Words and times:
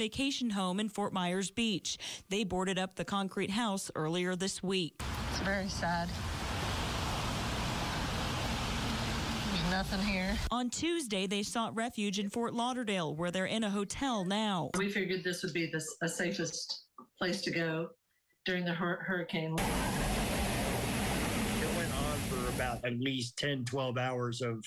vacation 0.00 0.48
home 0.48 0.80
in 0.80 0.88
Fort 0.88 1.12
Myers 1.12 1.50
Beach. 1.50 1.98
They 2.30 2.42
boarded 2.42 2.78
up 2.78 2.96
the 2.96 3.04
concrete 3.04 3.50
house 3.50 3.90
earlier 3.94 4.34
this 4.34 4.62
week. 4.62 4.94
It's 5.30 5.40
very 5.40 5.68
sad. 5.68 6.08
There's 9.52 9.70
nothing 9.70 10.00
here. 10.00 10.38
On 10.50 10.70
Tuesday, 10.70 11.26
they 11.26 11.42
sought 11.42 11.76
refuge 11.76 12.18
in 12.18 12.30
Fort 12.30 12.54
Lauderdale, 12.54 13.14
where 13.14 13.30
they're 13.30 13.44
in 13.44 13.62
a 13.62 13.68
hotel 13.68 14.24
now. 14.24 14.70
We 14.78 14.88
figured 14.88 15.22
this 15.22 15.42
would 15.42 15.52
be 15.52 15.70
the 15.70 15.84
a 16.00 16.08
safest 16.08 16.84
place 17.18 17.42
to 17.42 17.50
go 17.50 17.90
during 18.46 18.64
the 18.64 18.72
hur- 18.72 19.04
hurricane. 19.06 19.52
It 19.52 19.60
went 21.76 21.94
on 21.94 22.16
for 22.20 22.48
about 22.54 22.82
at 22.86 22.98
least 22.98 23.36
10, 23.36 23.66
12 23.66 23.98
hours 23.98 24.40
of 24.40 24.64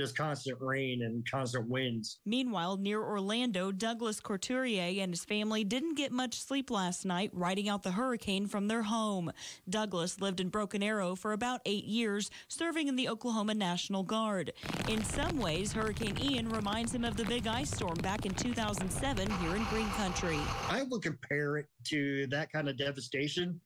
just 0.00 0.16
constant 0.16 0.56
rain 0.60 1.02
and 1.02 1.28
constant 1.30 1.68
winds. 1.68 2.20
Meanwhile, 2.24 2.78
near 2.78 3.02
Orlando, 3.02 3.70
Douglas 3.70 4.18
Couturier 4.18 5.02
and 5.02 5.12
his 5.12 5.26
family 5.26 5.62
didn't 5.62 5.94
get 5.94 6.10
much 6.10 6.40
sleep 6.40 6.70
last 6.70 7.04
night 7.04 7.30
riding 7.34 7.68
out 7.68 7.82
the 7.82 7.90
hurricane 7.90 8.46
from 8.46 8.68
their 8.68 8.82
home. 8.82 9.30
Douglas 9.68 10.18
lived 10.18 10.40
in 10.40 10.48
Broken 10.48 10.82
Arrow 10.82 11.14
for 11.14 11.32
about 11.32 11.60
eight 11.66 11.84
years, 11.84 12.30
serving 12.48 12.88
in 12.88 12.96
the 12.96 13.10
Oklahoma 13.10 13.52
National 13.52 14.02
Guard. 14.02 14.54
In 14.88 15.04
some 15.04 15.36
ways, 15.38 15.70
Hurricane 15.72 16.16
Ian 16.18 16.48
reminds 16.48 16.94
him 16.94 17.04
of 17.04 17.18
the 17.18 17.24
big 17.26 17.46
ice 17.46 17.70
storm 17.70 17.98
back 17.98 18.24
in 18.24 18.32
2007 18.32 19.30
here 19.30 19.56
in 19.56 19.64
Green 19.64 19.88
Country. 19.90 20.38
I 20.70 20.82
would 20.88 21.02
compare 21.02 21.58
it 21.58 21.66
to 21.88 22.26
that 22.28 22.50
kind 22.50 22.70
of 22.70 22.78
devastation, 22.78 23.60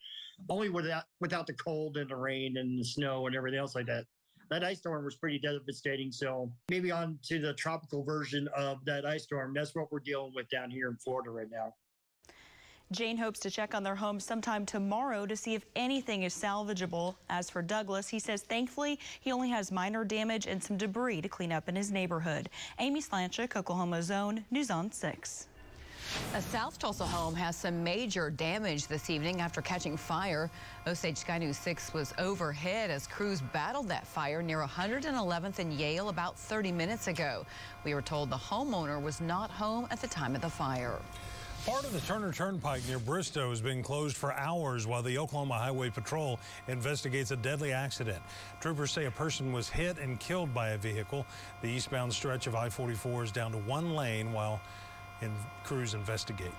only 0.48 0.68
without 0.68 1.04
without 1.20 1.46
the 1.46 1.52
cold 1.52 1.96
and 1.96 2.10
the 2.10 2.16
rain 2.16 2.56
and 2.56 2.80
the 2.80 2.84
snow 2.84 3.28
and 3.28 3.36
everything 3.36 3.60
else 3.60 3.76
like 3.76 3.86
that 3.86 4.04
that 4.50 4.64
ice 4.64 4.78
storm 4.78 5.04
was 5.04 5.16
pretty 5.16 5.38
devastating. 5.38 6.12
So 6.12 6.52
maybe 6.70 6.90
on 6.90 7.18
to 7.24 7.40
the 7.40 7.54
tropical 7.54 8.02
version 8.02 8.48
of 8.56 8.84
that 8.84 9.04
ice 9.04 9.24
storm. 9.24 9.52
That's 9.54 9.74
what 9.74 9.90
we're 9.92 10.00
dealing 10.00 10.32
with 10.34 10.48
down 10.48 10.70
here 10.70 10.88
in 10.88 10.96
Florida 10.96 11.30
right 11.30 11.50
now. 11.50 11.74
Jane 12.92 13.16
hopes 13.16 13.40
to 13.40 13.50
check 13.50 13.74
on 13.74 13.82
their 13.82 13.96
home 13.96 14.20
sometime 14.20 14.66
tomorrow 14.66 15.26
to 15.26 15.34
see 15.34 15.54
if 15.54 15.64
anything 15.74 16.22
is 16.22 16.34
salvageable. 16.34 17.14
As 17.30 17.48
for 17.48 17.62
Douglas, 17.62 18.08
he 18.08 18.18
says 18.18 18.42
thankfully 18.42 19.00
he 19.20 19.32
only 19.32 19.48
has 19.48 19.72
minor 19.72 20.04
damage 20.04 20.46
and 20.46 20.62
some 20.62 20.76
debris 20.76 21.22
to 21.22 21.28
clean 21.28 21.50
up 21.50 21.68
in 21.68 21.74
his 21.74 21.90
neighborhood. 21.90 22.50
Amy 22.78 23.00
Slanchik, 23.00 23.56
Oklahoma's 23.56 24.10
Own, 24.10 24.44
News 24.50 24.70
on 24.70 24.92
6. 24.92 25.48
A 26.34 26.42
South 26.42 26.80
Tulsa 26.80 27.04
home 27.04 27.34
has 27.36 27.54
some 27.54 27.84
major 27.84 28.28
damage 28.28 28.88
this 28.88 29.08
evening 29.08 29.40
after 29.40 29.62
catching 29.62 29.96
fire. 29.96 30.50
Osage 30.84 31.18
Sky 31.18 31.38
News 31.38 31.56
6 31.58 31.94
was 31.94 32.12
overhead 32.18 32.90
as 32.90 33.06
crews 33.06 33.40
battled 33.40 33.88
that 33.88 34.04
fire 34.04 34.42
near 34.42 34.60
111th 34.60 35.60
and 35.60 35.72
Yale 35.72 36.08
about 36.08 36.36
30 36.36 36.72
minutes 36.72 37.06
ago. 37.06 37.46
We 37.84 37.94
were 37.94 38.02
told 38.02 38.30
the 38.30 38.36
homeowner 38.36 39.00
was 39.00 39.20
not 39.20 39.48
home 39.50 39.86
at 39.92 40.00
the 40.00 40.08
time 40.08 40.34
of 40.34 40.40
the 40.40 40.50
fire. 40.50 40.98
Part 41.66 41.84
of 41.84 41.94
the 41.94 42.00
Turner 42.00 42.30
Turnpike 42.30 42.86
near 42.86 42.98
Bristow 42.98 43.48
has 43.48 43.62
been 43.62 43.82
closed 43.82 44.18
for 44.18 44.34
hours 44.34 44.86
while 44.86 45.02
the 45.02 45.16
Oklahoma 45.16 45.54
Highway 45.54 45.88
Patrol 45.88 46.38
investigates 46.68 47.30
a 47.30 47.36
deadly 47.36 47.72
accident. 47.72 48.22
Troopers 48.60 48.90
say 48.92 49.06
a 49.06 49.10
person 49.10 49.50
was 49.50 49.70
hit 49.70 49.98
and 49.98 50.20
killed 50.20 50.52
by 50.52 50.70
a 50.70 50.78
vehicle. 50.78 51.24
The 51.62 51.68
eastbound 51.68 52.12
stretch 52.12 52.46
of 52.46 52.54
I-44 52.54 53.24
is 53.24 53.32
down 53.32 53.52
to 53.52 53.58
one 53.58 53.94
lane 53.94 54.30
while 54.32 54.60
in 55.24 55.32
crews 55.64 55.94
investigate. 55.94 56.52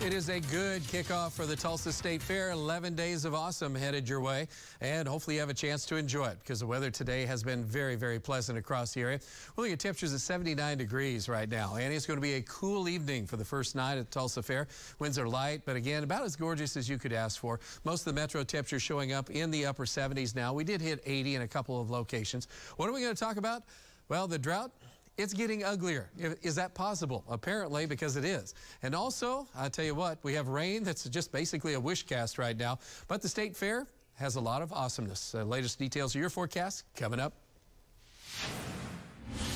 It 0.00 0.14
is 0.14 0.28
a 0.30 0.40
good 0.40 0.82
kickoff 0.84 1.32
for 1.32 1.44
the 1.44 1.56
Tulsa 1.56 1.92
State 1.92 2.22
Fair. 2.22 2.50
11 2.52 2.94
days 2.94 3.26
of 3.26 3.34
awesome 3.34 3.74
headed 3.74 4.08
your 4.08 4.20
way, 4.20 4.48
and 4.80 5.06
hopefully 5.06 5.34
you 5.34 5.40
have 5.40 5.50
a 5.50 5.54
chance 5.54 5.84
to 5.86 5.96
enjoy 5.96 6.28
it 6.28 6.38
because 6.38 6.60
the 6.60 6.66
weather 6.66 6.90
today 6.90 7.26
has 7.26 7.42
been 7.42 7.62
very, 7.62 7.94
very 7.94 8.18
pleasant 8.18 8.56
across 8.56 8.94
the 8.94 9.02
area. 9.02 9.20
Looking 9.56 9.74
at 9.74 9.80
temperatures 9.80 10.14
at 10.14 10.20
79 10.20 10.78
degrees 10.78 11.28
right 11.28 11.48
now, 11.48 11.74
and 11.74 11.92
it's 11.92 12.06
going 12.06 12.16
to 12.16 12.22
be 12.22 12.34
a 12.34 12.42
cool 12.42 12.88
evening 12.88 13.26
for 13.26 13.36
the 13.36 13.44
first 13.44 13.74
night 13.74 13.98
at 13.98 14.10
Tulsa 14.10 14.42
Fair. 14.42 14.66
Winds 14.98 15.18
are 15.18 15.28
light, 15.28 15.62
but 15.66 15.76
again, 15.76 16.04
about 16.04 16.22
as 16.22 16.36
gorgeous 16.36 16.76
as 16.76 16.88
you 16.88 16.96
could 16.96 17.12
ask 17.12 17.38
for. 17.38 17.60
Most 17.84 18.06
of 18.06 18.14
the 18.14 18.18
metro 18.18 18.44
temperatures 18.44 18.82
showing 18.82 19.12
up 19.12 19.28
in 19.30 19.50
the 19.50 19.66
upper 19.66 19.84
70s 19.84 20.34
now. 20.34 20.54
We 20.54 20.64
did 20.64 20.80
hit 20.80 21.02
80 21.04 21.34
in 21.34 21.42
a 21.42 21.48
couple 21.48 21.78
of 21.78 21.90
locations. 21.90 22.48
What 22.76 22.88
are 22.88 22.92
we 22.92 23.02
going 23.02 23.14
to 23.14 23.20
talk 23.20 23.36
about? 23.36 23.64
Well, 24.08 24.26
the 24.26 24.38
drought 24.38 24.72
it's 25.18 25.34
getting 25.34 25.64
uglier. 25.64 26.08
Is 26.42 26.54
that 26.54 26.74
possible? 26.74 27.24
Apparently, 27.28 27.86
because 27.86 28.16
it 28.16 28.24
is. 28.24 28.54
And 28.82 28.94
also, 28.94 29.48
I 29.54 29.68
tell 29.68 29.84
you 29.84 29.94
what, 29.94 30.18
we 30.22 30.32
have 30.34 30.48
rain 30.48 30.84
that's 30.84 31.04
just 31.04 31.32
basically 31.32 31.74
a 31.74 31.80
wish 31.80 32.04
cast 32.04 32.38
right 32.38 32.56
now. 32.56 32.78
But 33.08 33.20
the 33.20 33.28
State 33.28 33.56
Fair 33.56 33.86
has 34.14 34.36
a 34.36 34.40
lot 34.40 34.62
of 34.62 34.72
awesomeness. 34.72 35.34
Uh, 35.34 35.42
latest 35.42 35.78
details 35.78 36.14
of 36.14 36.20
your 36.20 36.30
forecast 36.30 36.84
coming 36.96 37.20
up. 37.20 37.34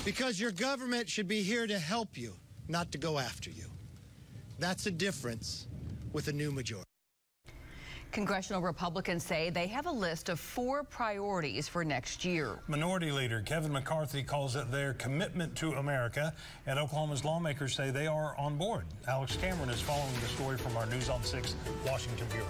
Because 0.05 0.41
your 0.41 0.51
government 0.51 1.09
should 1.09 1.29
be 1.29 1.43
here 1.43 1.67
to 1.67 1.79
help 1.79 2.19
you, 2.19 2.35
not 2.69 2.91
to 2.93 2.99
go 2.99 3.19
after 3.19 3.49
you. 3.49 3.67
That's 4.59 4.87
a 4.87 4.91
difference 4.91 5.69
with 6.13 6.29
a 6.29 6.33
new 6.33 6.51
majority. 6.51 6.92
Congressional 8.13 8.61
Republicans 8.61 9.25
say 9.25 9.49
they 9.49 9.67
have 9.67 9.87
a 9.87 9.91
list 9.91 10.29
of 10.29 10.39
four 10.39 10.85
priorities 10.85 11.67
for 11.67 11.83
next 11.83 12.27
year. 12.27 12.59
Minority 12.69 13.11
Leader 13.11 13.41
Kevin 13.41 13.73
McCarthy 13.73 14.23
calls 14.23 14.55
it 14.55 14.71
their 14.71 14.93
commitment 14.95 15.57
to 15.57 15.73
America, 15.73 16.35
and 16.67 16.79
Oklahoma's 16.79 17.25
lawmakers 17.25 17.75
say 17.75 17.91
they 17.91 18.07
are 18.07 18.37
on 18.39 18.59
board. 18.59 18.85
Alex 19.09 19.37
Cameron 19.37 19.71
is 19.71 19.81
following 19.81 20.13
the 20.21 20.27
story 20.27 20.59
from 20.59 20.77
our 20.77 20.85
News 20.87 21.09
on 21.09 21.25
6 21.25 21.55
Washington 21.87 22.27
Bureau. 22.31 22.47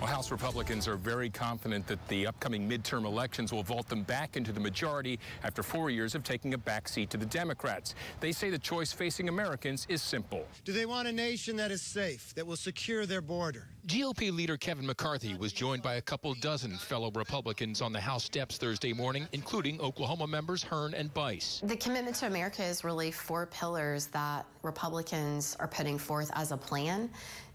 Well, 0.00 0.08
House 0.08 0.30
Republicans 0.30 0.86
are 0.86 0.96
very 0.96 1.28
confident 1.28 1.88
that 1.88 2.06
the 2.06 2.28
upcoming 2.28 2.68
midterm 2.68 3.04
elections 3.04 3.52
will 3.52 3.64
vault 3.64 3.88
them 3.88 4.02
back 4.02 4.36
into 4.36 4.52
the 4.52 4.60
majority 4.60 5.18
after 5.42 5.62
four 5.62 5.90
years 5.90 6.14
of 6.14 6.22
taking 6.22 6.54
a 6.54 6.58
backseat 6.58 7.08
to 7.08 7.16
the 7.16 7.26
Democrats. 7.26 7.96
They 8.20 8.30
say 8.30 8.50
the 8.50 8.60
choice 8.60 8.92
facing 8.92 9.28
Americans 9.28 9.86
is 9.88 10.00
simple. 10.00 10.46
Do 10.64 10.72
they 10.72 10.86
want 10.86 11.08
a 11.08 11.12
nation 11.12 11.56
that 11.56 11.72
is 11.72 11.82
safe, 11.82 12.32
that 12.36 12.46
will 12.46 12.56
secure 12.56 13.06
their 13.06 13.20
border? 13.20 13.66
GOP 13.88 14.30
leader 14.30 14.58
Kevin 14.58 14.84
McCarthy 14.84 15.34
was 15.34 15.50
joined 15.50 15.82
by 15.82 15.94
a 15.94 16.02
couple 16.02 16.34
dozen 16.34 16.76
fellow 16.76 17.10
Republicans 17.12 17.80
on 17.80 17.90
the 17.90 17.98
House 17.98 18.22
steps 18.22 18.58
Thursday 18.58 18.92
morning, 18.92 19.26
including 19.32 19.80
Oklahoma 19.80 20.26
members 20.26 20.62
Hearn 20.62 20.92
and 20.92 21.12
Bice. 21.14 21.62
The 21.64 21.74
commitment 21.74 22.14
to 22.16 22.26
America 22.26 22.62
is 22.62 22.84
really 22.84 23.10
four 23.10 23.46
pillars 23.46 24.08
that 24.08 24.44
Republicans 24.62 25.56
are 25.58 25.68
putting 25.68 25.96
forth 25.96 26.30
as 26.34 26.52
a 26.52 26.56
plan 26.58 27.08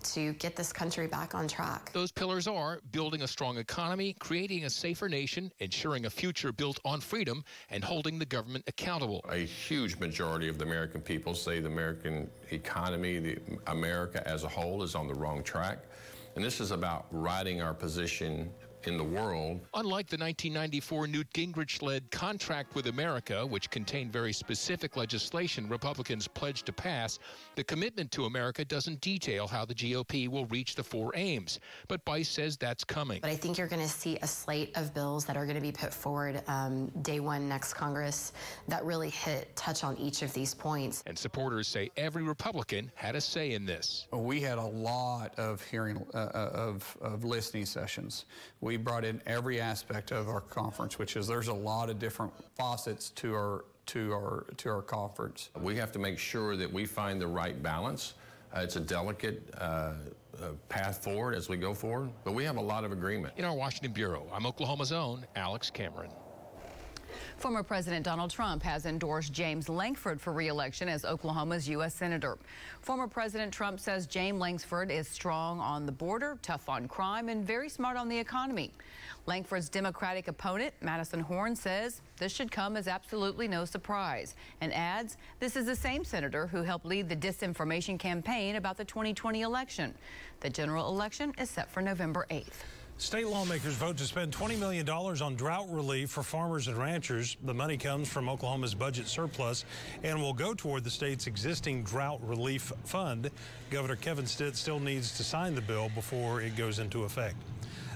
to 0.05 0.33
get 0.33 0.55
this 0.55 0.73
country 0.73 1.05
back 1.05 1.35
on 1.35 1.47
track. 1.47 1.91
Those 1.93 2.11
pillars 2.11 2.47
are 2.47 2.79
building 2.91 3.21
a 3.21 3.27
strong 3.27 3.59
economy, 3.59 4.15
creating 4.17 4.65
a 4.65 4.71
safer 4.71 5.07
nation, 5.07 5.51
ensuring 5.59 6.07
a 6.07 6.09
future 6.09 6.51
built 6.51 6.79
on 6.83 6.99
freedom, 6.99 7.43
and 7.69 7.83
holding 7.83 8.17
the 8.17 8.25
government 8.25 8.63
accountable. 8.67 9.23
A 9.29 9.37
huge 9.37 9.97
majority 9.97 10.49
of 10.49 10.57
the 10.57 10.65
American 10.65 10.99
people 10.99 11.35
say 11.35 11.59
the 11.59 11.69
American 11.69 12.27
economy, 12.49 13.19
the 13.19 13.37
America 13.67 14.27
as 14.27 14.43
a 14.43 14.49
whole 14.49 14.81
is 14.81 14.95
on 14.95 15.07
the 15.07 15.13
wrong 15.13 15.43
track. 15.43 15.77
And 16.35 16.43
this 16.43 16.59
is 16.59 16.71
about 16.71 17.05
righting 17.11 17.61
our 17.61 17.73
position 17.73 18.51
in 18.87 18.97
the 18.97 19.03
world. 19.03 19.61
Unlike 19.73 20.07
the 20.07 20.17
1994 20.17 21.07
Newt 21.07 21.29
Gingrich 21.33 21.81
led 21.81 22.09
Contract 22.11 22.75
with 22.75 22.87
America, 22.87 23.45
which 23.45 23.69
contained 23.69 24.11
very 24.11 24.33
specific 24.33 24.97
legislation 24.97 25.67
Republicans 25.69 26.27
pledged 26.27 26.65
to 26.65 26.73
pass, 26.73 27.19
the 27.55 27.63
commitment 27.63 28.11
to 28.11 28.25
America 28.25 28.65
doesn't 28.65 29.01
detail 29.01 29.47
how 29.47 29.65
the 29.65 29.73
GOP 29.73 30.27
will 30.27 30.45
reach 30.47 30.75
the 30.75 30.83
four 30.83 31.11
aims. 31.15 31.59
But 31.87 32.03
Bice 32.05 32.29
says 32.29 32.57
that's 32.57 32.83
coming. 32.83 33.19
But 33.21 33.31
I 33.31 33.35
think 33.35 33.57
you're 33.57 33.67
going 33.67 33.81
to 33.81 33.87
see 33.87 34.17
a 34.21 34.27
slate 34.27 34.75
of 34.75 34.93
bills 34.93 35.25
that 35.25 35.37
are 35.37 35.45
going 35.45 35.55
to 35.55 35.61
be 35.61 35.71
put 35.71 35.93
forward 35.93 36.41
um, 36.47 36.87
day 37.01 37.19
one 37.19 37.47
next 37.47 37.73
Congress 37.73 38.33
that 38.67 38.83
really 38.83 39.09
hit 39.09 39.55
touch 39.55 39.83
on 39.83 39.97
each 39.97 40.21
of 40.21 40.33
these 40.33 40.53
points. 40.53 41.03
And 41.07 41.17
supporters 41.17 41.67
say 41.67 41.89
every 41.97 42.23
Republican 42.23 42.91
had 42.95 43.15
a 43.15 43.21
say 43.21 43.53
in 43.53 43.65
this. 43.65 44.07
We 44.11 44.41
had 44.41 44.57
a 44.57 44.65
lot 44.65 45.37
of 45.37 45.61
hearing 45.63 46.05
uh, 46.13 46.17
uh 46.17 46.49
of, 46.53 46.97
of 47.01 47.23
listening 47.23 47.65
sessions. 47.65 48.25
We 48.61 48.72
we 48.73 48.77
brought 48.77 49.05
in 49.05 49.21
every 49.27 49.61
aspect 49.61 50.11
of 50.11 50.27
our 50.27 50.41
conference, 50.41 50.97
which 50.97 51.15
is 51.15 51.27
there's 51.27 51.47
a 51.47 51.53
lot 51.53 51.91
of 51.91 51.99
different 51.99 52.33
faucets 52.57 53.11
to 53.11 53.33
our 53.35 53.65
to 53.85 54.11
our 54.11 54.45
to 54.57 54.69
our 54.69 54.81
conference. 54.81 55.49
We 55.61 55.75
have 55.75 55.91
to 55.91 55.99
make 55.99 56.17
sure 56.17 56.55
that 56.55 56.71
we 56.71 56.85
find 56.85 57.21
the 57.21 57.27
right 57.27 57.61
balance. 57.61 58.15
Uh, 58.55 58.61
it's 58.61 58.75
a 58.75 58.79
delicate 58.79 59.53
uh, 59.59 59.61
uh, 59.61 59.93
path 60.69 61.03
forward 61.03 61.35
as 61.35 61.49
we 61.49 61.57
go 61.57 61.73
forward, 61.73 62.09
but 62.23 62.33
we 62.33 62.43
have 62.45 62.57
a 62.57 62.61
lot 62.61 62.83
of 62.83 62.91
agreement. 62.91 63.33
In 63.37 63.45
our 63.45 63.55
Washington 63.55 63.91
bureau, 63.91 64.25
I'm 64.33 64.47
Oklahoma's 64.47 64.91
own 64.91 65.23
Alex 65.35 65.69
Cameron. 65.69 66.09
Former 67.37 67.63
President 67.63 68.05
Donald 68.05 68.31
Trump 68.31 68.63
has 68.63 68.85
endorsed 68.85 69.33
James 69.33 69.69
Lankford 69.69 70.19
for 70.19 70.33
reelection 70.33 70.87
as 70.87 71.05
Oklahoma's 71.05 71.67
U.S. 71.69 71.93
Senator. 71.93 72.37
Former 72.81 73.07
President 73.07 73.53
Trump 73.53 73.79
says 73.79 74.07
James 74.07 74.39
Lankford 74.39 74.91
is 74.91 75.07
strong 75.07 75.59
on 75.59 75.85
the 75.85 75.91
border, 75.91 76.37
tough 76.41 76.69
on 76.69 76.87
crime, 76.87 77.29
and 77.29 77.45
very 77.45 77.69
smart 77.69 77.97
on 77.97 78.09
the 78.09 78.17
economy. 78.17 78.71
Lankford's 79.25 79.69
Democratic 79.69 80.27
opponent, 80.27 80.73
Madison 80.81 81.21
Horn, 81.21 81.55
says 81.55 82.01
this 82.17 82.33
should 82.33 82.51
come 82.51 82.75
as 82.75 82.87
absolutely 82.87 83.47
no 83.47 83.65
surprise 83.65 84.35
and 84.61 84.73
adds 84.73 85.17
this 85.39 85.55
is 85.55 85.65
the 85.65 85.75
same 85.75 86.03
senator 86.03 86.47
who 86.47 86.61
helped 86.61 86.85
lead 86.85 87.07
the 87.07 87.15
disinformation 87.15 87.97
campaign 87.97 88.57
about 88.57 88.77
the 88.77 88.85
2020 88.85 89.41
election. 89.41 89.93
The 90.41 90.49
general 90.49 90.89
election 90.89 91.33
is 91.37 91.49
set 91.49 91.71
for 91.71 91.81
November 91.81 92.25
8th. 92.29 92.63
State 92.97 93.27
lawmakers 93.27 93.73
vote 93.73 93.97
to 93.97 94.05
spend 94.05 94.31
$20 94.31 94.57
million 94.59 94.87
on 94.87 95.35
drought 95.35 95.67
relief 95.69 96.11
for 96.11 96.23
farmers 96.23 96.67
and 96.67 96.77
ranchers. 96.77 97.35
The 97.43 97.53
money 97.53 97.75
comes 97.75 98.07
from 98.07 98.29
Oklahoma's 98.29 98.75
budget 98.75 99.07
surplus 99.07 99.65
and 100.03 100.21
will 100.21 100.33
go 100.33 100.53
toward 100.53 100.83
the 100.83 100.89
state's 100.89 101.27
existing 101.27 101.83
drought 101.83 102.21
relief 102.23 102.71
fund. 102.85 103.29
Governor 103.71 103.95
Kevin 103.95 104.25
Stitt 104.25 104.55
still 104.55 104.79
needs 104.79 105.17
to 105.17 105.23
sign 105.23 105.55
the 105.55 105.61
bill 105.61 105.89
before 105.95 106.41
it 106.41 106.55
goes 106.55 106.79
into 106.79 107.03
effect. 107.03 107.35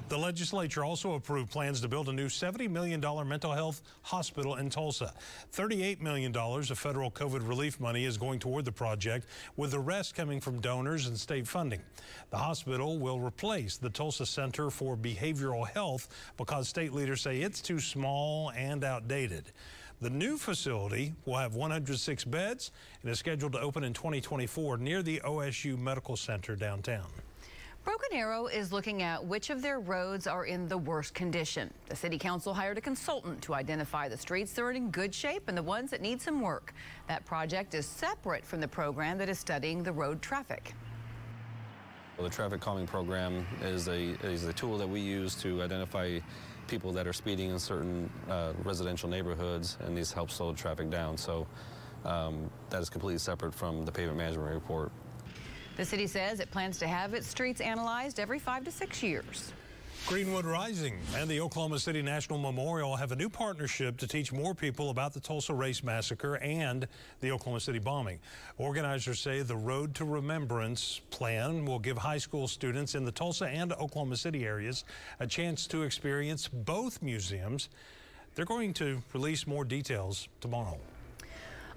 The 0.09 0.17
legislature 0.17 0.85
also 0.85 1.15
approved 1.15 1.51
plans 1.51 1.81
to 1.81 1.89
build 1.89 2.07
a 2.07 2.13
new 2.13 2.27
$70 2.27 2.69
million 2.69 3.01
mental 3.27 3.51
health 3.51 3.81
hospital 4.03 4.55
in 4.55 4.69
Tulsa. 4.69 5.13
$38 5.53 5.99
million 5.99 6.33
of 6.33 6.79
federal 6.79 7.11
COVID 7.11 7.45
relief 7.45 7.77
money 7.81 8.05
is 8.05 8.17
going 8.17 8.39
toward 8.39 8.63
the 8.63 8.71
project, 8.71 9.27
with 9.57 9.71
the 9.71 9.79
rest 9.79 10.15
coming 10.15 10.39
from 10.39 10.61
donors 10.61 11.07
and 11.07 11.19
state 11.19 11.45
funding. 11.45 11.81
The 12.29 12.37
hospital 12.37 12.99
will 12.99 13.19
replace 13.19 13.75
the 13.75 13.89
Tulsa 13.89 14.25
Center 14.25 14.69
for 14.69 14.95
Behavioral 14.95 15.67
Health 15.67 16.07
because 16.37 16.69
state 16.69 16.93
leaders 16.93 17.21
say 17.21 17.41
it's 17.41 17.61
too 17.61 17.81
small 17.81 18.51
and 18.51 18.85
outdated. 18.85 19.51
The 19.99 20.09
new 20.09 20.37
facility 20.37 21.15
will 21.25 21.35
have 21.35 21.55
106 21.55 22.23
beds 22.23 22.71
and 23.01 23.11
is 23.11 23.19
scheduled 23.19 23.51
to 23.53 23.59
open 23.59 23.83
in 23.83 23.91
2024 23.91 24.77
near 24.77 25.03
the 25.03 25.19
OSU 25.25 25.77
Medical 25.77 26.15
Center 26.15 26.55
downtown. 26.55 27.07
Broken 27.87 28.09
Arrow 28.11 28.47
is 28.47 28.73
looking 28.73 29.01
at 29.01 29.23
which 29.23 29.49
of 29.49 29.61
their 29.61 29.79
roads 29.79 30.27
are 30.27 30.43
in 30.43 30.67
the 30.67 30.77
worst 30.77 31.13
condition. 31.13 31.73
The 31.87 31.95
city 31.95 32.17
council 32.17 32.53
hired 32.53 32.77
a 32.77 32.81
consultant 32.81 33.41
to 33.43 33.53
identify 33.53 34.09
the 34.09 34.17
streets 34.17 34.51
that 34.51 34.61
are 34.61 34.71
in 34.71 34.91
good 34.91 35.15
shape 35.15 35.43
and 35.47 35.57
the 35.57 35.63
ones 35.63 35.89
that 35.91 36.01
need 36.01 36.21
some 36.21 36.41
work. 36.41 36.73
That 37.07 37.23
project 37.23 37.73
is 37.75 37.85
separate 37.85 38.45
from 38.45 38.59
the 38.59 38.67
program 38.67 39.17
that 39.19 39.29
is 39.29 39.39
studying 39.39 39.83
the 39.83 39.93
road 39.93 40.21
traffic. 40.21 40.73
Well, 42.17 42.27
the 42.27 42.35
traffic 42.35 42.59
calming 42.59 42.87
program 42.87 43.47
is 43.61 43.87
a, 43.87 44.17
is 44.21 44.43
a 44.43 44.51
tool 44.51 44.77
that 44.79 44.89
we 44.89 44.99
use 44.99 45.33
to 45.35 45.61
identify 45.61 46.19
people 46.67 46.91
that 46.91 47.07
are 47.07 47.13
speeding 47.13 47.51
in 47.51 47.57
certain 47.57 48.09
uh, 48.29 48.51
residential 48.65 49.07
neighborhoods, 49.07 49.77
and 49.79 49.97
these 49.97 50.11
help 50.11 50.29
slow 50.29 50.51
traffic 50.51 50.89
down. 50.89 51.15
So 51.15 51.47
um, 52.03 52.49
that 52.69 52.81
is 52.81 52.89
completely 52.89 53.19
separate 53.19 53.53
from 53.53 53.85
the 53.85 53.93
pavement 53.93 54.17
management 54.17 54.53
report. 54.53 54.91
The 55.77 55.85
city 55.85 56.07
says 56.07 56.39
it 56.39 56.49
plans 56.49 56.79
to 56.79 56.87
have 56.87 57.13
its 57.13 57.27
streets 57.27 57.61
analyzed 57.61 58.19
every 58.19 58.39
five 58.39 58.65
to 58.65 58.71
six 58.71 59.03
years. 59.03 59.53
Greenwood 60.07 60.45
Rising 60.45 60.97
and 61.15 61.29
the 61.29 61.39
Oklahoma 61.39 61.77
City 61.77 62.01
National 62.01 62.39
Memorial 62.39 62.95
have 62.95 63.11
a 63.11 63.15
new 63.15 63.29
partnership 63.29 63.97
to 63.97 64.07
teach 64.07 64.33
more 64.33 64.55
people 64.55 64.89
about 64.89 65.13
the 65.13 65.19
Tulsa 65.19 65.53
Race 65.53 65.83
Massacre 65.83 66.37
and 66.37 66.87
the 67.19 67.31
Oklahoma 67.31 67.59
City 67.59 67.77
bombing. 67.77 68.19
Organizers 68.57 69.19
say 69.19 69.43
the 69.43 69.55
Road 69.55 69.93
to 69.95 70.05
Remembrance 70.05 71.01
plan 71.11 71.63
will 71.63 71.77
give 71.77 71.97
high 71.97 72.17
school 72.17 72.47
students 72.47 72.95
in 72.95 73.05
the 73.05 73.11
Tulsa 73.11 73.45
and 73.45 73.71
Oklahoma 73.73 74.15
City 74.15 74.45
areas 74.45 74.83
a 75.19 75.27
chance 75.27 75.67
to 75.67 75.83
experience 75.83 76.47
both 76.47 77.03
museums. 77.03 77.69
They're 78.33 78.45
going 78.45 78.73
to 78.75 79.03
release 79.13 79.45
more 79.45 79.65
details 79.65 80.27
tomorrow. 80.41 80.79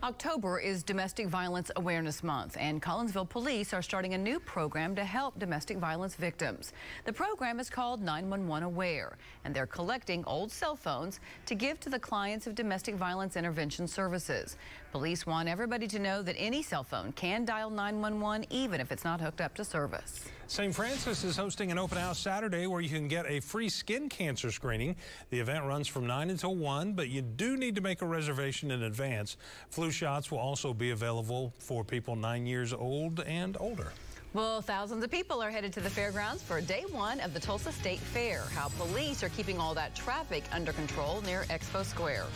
October 0.03 0.59
is 0.59 0.83
Domestic 0.83 1.27
Violence 1.27 1.71
Awareness 1.77 2.23
Month, 2.23 2.57
and 2.59 2.81
Collinsville 2.81 3.29
police 3.29 3.75
are 3.75 3.83
starting 3.83 4.15
a 4.15 4.19
new 4.19 4.41
program 4.41 4.95
to 4.95 5.05
help 5.05 5.39
domestic 5.39 5.77
violence 5.77 6.15
victims. 6.15 6.73
The 7.05 7.13
program 7.13 7.61
is 7.61 7.69
called 7.69 8.01
911 8.01 8.67
Aware, 8.67 9.19
and 9.45 9.55
they're 9.55 9.67
collecting 9.67 10.25
old 10.25 10.51
cell 10.51 10.75
phones 10.75 11.21
to 11.45 11.55
give 11.55 11.81
to 11.81 11.91
the 11.91 11.99
clients 11.99 12.47
of 12.47 12.55
domestic 12.55 12.95
violence 12.95 13.37
intervention 13.37 13.87
services. 13.87 14.57
Police 14.91 15.27
want 15.27 15.51
everybody 15.51 15.87
to 15.89 15.99
know 15.99 16.23
that 16.23 16.37
any 16.39 16.63
cell 16.63 16.83
phone 16.83 17.13
can 17.13 17.45
dial 17.45 17.69
911 17.69 18.47
even 18.49 18.81
if 18.81 18.91
it's 18.93 19.05
not 19.05 19.21
hooked 19.21 19.43
up 19.43 19.55
to 19.57 19.67
service. 19.67 20.25
St. 20.51 20.75
Francis 20.75 21.23
is 21.23 21.37
hosting 21.37 21.71
an 21.71 21.79
open 21.79 21.97
house 21.97 22.19
Saturday 22.19 22.67
where 22.67 22.81
you 22.81 22.89
can 22.89 23.07
get 23.07 23.25
a 23.31 23.39
free 23.39 23.69
skin 23.69 24.09
cancer 24.09 24.51
screening. 24.51 24.97
The 25.31 25.39
event 25.39 25.65
runs 25.65 25.87
from 25.87 26.09
9 26.09 26.29
until 26.29 26.57
1, 26.57 26.95
but 26.95 27.09
you 27.09 27.23
do 27.23 27.57
need 27.57 27.77
to 27.77 27.81
make 27.81 28.03
a 28.03 28.07
reservation 28.07 28.73
in 28.73 28.83
advance. 28.83 29.37
Flu 29.69 29.93
shots 29.93 30.33
will 30.33 30.41
also 30.41 30.75
be 30.75 30.91
available 30.91 31.55
for 31.61 31.85
people 31.85 32.17
9 32.17 32.47
years 32.47 32.73
old 32.73 33.21
and 33.21 33.57
older. 33.61 33.93
Well, 34.33 34.61
thousands 34.61 35.05
of 35.05 35.11
people 35.13 35.41
are 35.41 35.53
headed 35.53 35.73
to 35.75 35.81
the 35.81 35.89
fairgrounds 35.89 36.43
for 36.43 36.61
day 36.61 36.83
one 36.91 37.21
of 37.21 37.33
the 37.33 37.39
Tulsa 37.39 37.71
State 37.71 38.01
Fair. 38.01 38.43
How 38.53 38.71
police 38.71 39.23
are 39.23 39.29
keeping 39.29 39.61
all 39.61 39.75
that 39.75 39.95
traffic 39.95 40.43
under 40.51 40.73
control 40.73 41.23
near 41.23 41.45
Expo 41.45 41.85
Square. 41.85 42.27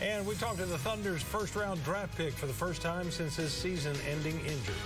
And 0.00 0.24
we 0.24 0.36
talked 0.36 0.58
to 0.58 0.66
the 0.66 0.78
Thunder's 0.78 1.24
first 1.24 1.56
round 1.56 1.82
draft 1.82 2.16
pick 2.16 2.34
for 2.34 2.46
the 2.46 2.52
first 2.52 2.82
time 2.82 3.10
since 3.10 3.34
his 3.34 3.52
season 3.52 3.96
ending 4.08 4.38
injury. 4.46 4.76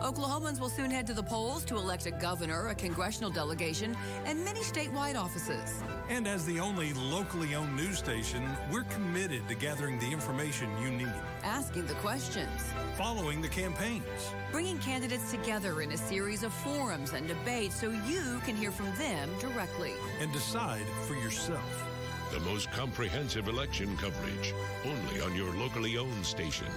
Oklahomans 0.00 0.58
will 0.58 0.68
soon 0.68 0.90
head 0.90 1.06
to 1.06 1.14
the 1.14 1.22
polls 1.22 1.64
to 1.66 1.76
elect 1.76 2.06
a 2.06 2.10
governor, 2.10 2.68
a 2.68 2.74
congressional 2.74 3.30
delegation, 3.30 3.96
and 4.24 4.44
many 4.44 4.60
statewide 4.60 5.16
offices. 5.16 5.82
And 6.08 6.26
as 6.26 6.44
the 6.46 6.58
only 6.58 6.92
locally 6.94 7.54
owned 7.54 7.76
news 7.76 7.98
station, 7.98 8.48
we're 8.70 8.84
committed 8.84 9.46
to 9.48 9.54
gathering 9.54 9.98
the 9.98 10.10
information 10.10 10.68
you 10.82 10.90
need, 10.90 11.12
asking 11.44 11.86
the 11.86 11.94
questions, 11.94 12.62
following 12.96 13.40
the 13.40 13.48
campaigns, 13.48 14.04
bringing 14.50 14.78
candidates 14.78 15.30
together 15.30 15.82
in 15.82 15.92
a 15.92 15.96
series 15.96 16.42
of 16.42 16.52
forums 16.52 17.12
and 17.12 17.28
debates 17.28 17.80
so 17.80 17.90
you 17.90 18.40
can 18.44 18.56
hear 18.56 18.70
from 18.70 18.92
them 18.96 19.28
directly 19.40 19.92
and 20.20 20.32
decide 20.32 20.86
for 21.06 21.14
yourself. 21.14 21.88
The 22.32 22.40
most 22.40 22.70
comprehensive 22.72 23.46
election 23.46 23.94
coverage, 23.98 24.54
only 24.86 25.20
on 25.20 25.36
your 25.36 25.54
locally 25.54 25.98
owned 25.98 26.24
station. 26.24 26.68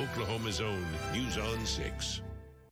Oklahoma's 0.00 0.60
own 0.60 0.86
News 1.12 1.36
on 1.36 1.66
6. 1.66 2.20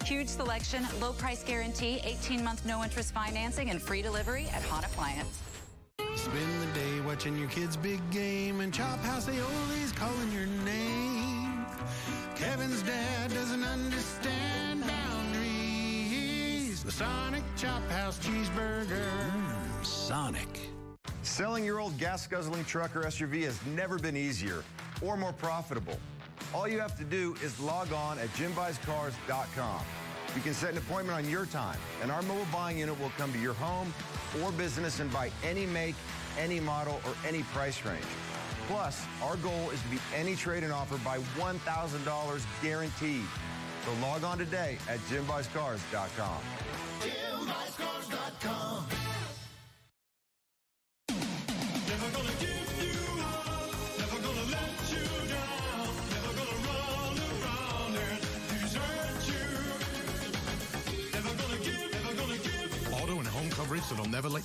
Huge 0.09 0.29
selection, 0.29 0.87
low 1.03 1.13
price 1.13 1.45
guarantee, 1.45 2.01
18 2.03 2.43
month 2.43 2.65
no 2.65 2.83
interest 2.83 3.13
financing, 3.13 3.69
and 3.69 3.83
free 3.83 4.01
delivery 4.01 4.47
at 4.55 4.63
Hahn 4.63 4.83
Appliance. 4.83 5.43
Spend 6.15 6.63
the 6.63 6.67
day 6.73 7.01
watching 7.07 7.37
your 7.37 7.51
kids' 7.51 7.77
big 7.77 8.01
game 8.11 8.61
and 8.63 8.73
Chop 8.73 8.99
House 9.01 9.27
Aioli's 9.27 9.93
calling 9.93 10.33
your 10.33 10.47
name. 10.65 11.67
Kevin's 12.37 12.83
dad 12.85 13.35
doesn't 13.35 13.63
understand 13.63 14.83
boundaries. 14.87 16.83
The 16.83 16.93
Sonic 16.93 17.45
Chop 17.59 17.87
House 17.91 18.19
cheeseburger. 18.19 19.11
Mm, 19.31 19.85
Sonic. 19.85 20.71
Selling 21.21 21.67
your 21.67 21.81
old 21.81 21.99
gas 21.99 22.27
guzzling 22.27 22.65
truck 22.65 22.97
or 22.97 23.03
SUV 23.03 23.45
has 23.45 23.61
never 23.77 23.99
been 23.99 24.17
easier 24.17 24.65
or 25.03 25.19
more 25.19 25.35
profitable. 25.35 25.99
All 26.55 26.67
you 26.67 26.79
have 26.81 26.97
to 26.97 27.05
do 27.05 27.35
is 27.43 27.59
log 27.61 27.93
on 27.93 28.19
at 28.19 28.29
jimbuyscars.com. 28.31 29.81
You 30.35 30.41
can 30.41 30.55
set 30.55 30.73
an 30.73 30.79
appointment 30.79 31.19
on 31.19 31.31
your 31.31 31.47
time, 31.47 31.79
and 32.03 32.11
our 32.11 32.23
mobile 32.23 32.47
buying 32.53 32.79
unit 32.79 32.99
will 33.01 33.13
come 33.19 33.33
to 33.33 33.39
your 33.39 33.55
home 33.55 33.93
or 34.43 34.53
business 34.53 35.01
and 35.01 35.13
buy 35.13 35.31
any 35.45 35.67
make, 35.67 35.95
any 36.39 36.61
model, 36.61 37.01
or 37.07 37.15
any 37.27 37.43
price 37.45 37.85
range. 37.85 38.05
Plus, 38.67 39.05
our 39.23 39.37
goal 39.37 39.71
is 39.71 39.81
to 39.83 39.89
beat 39.89 40.01
any 40.15 40.37
trade-in 40.37 40.71
offer 40.71 40.99
by 40.99 41.19
$1,000 41.39 42.63
guaranteed. 42.63 43.25
So 43.85 43.93
log 44.03 44.25
on 44.25 44.39
today 44.39 44.79
at. 44.89 44.99
JimBuysCars.com. 45.11 46.88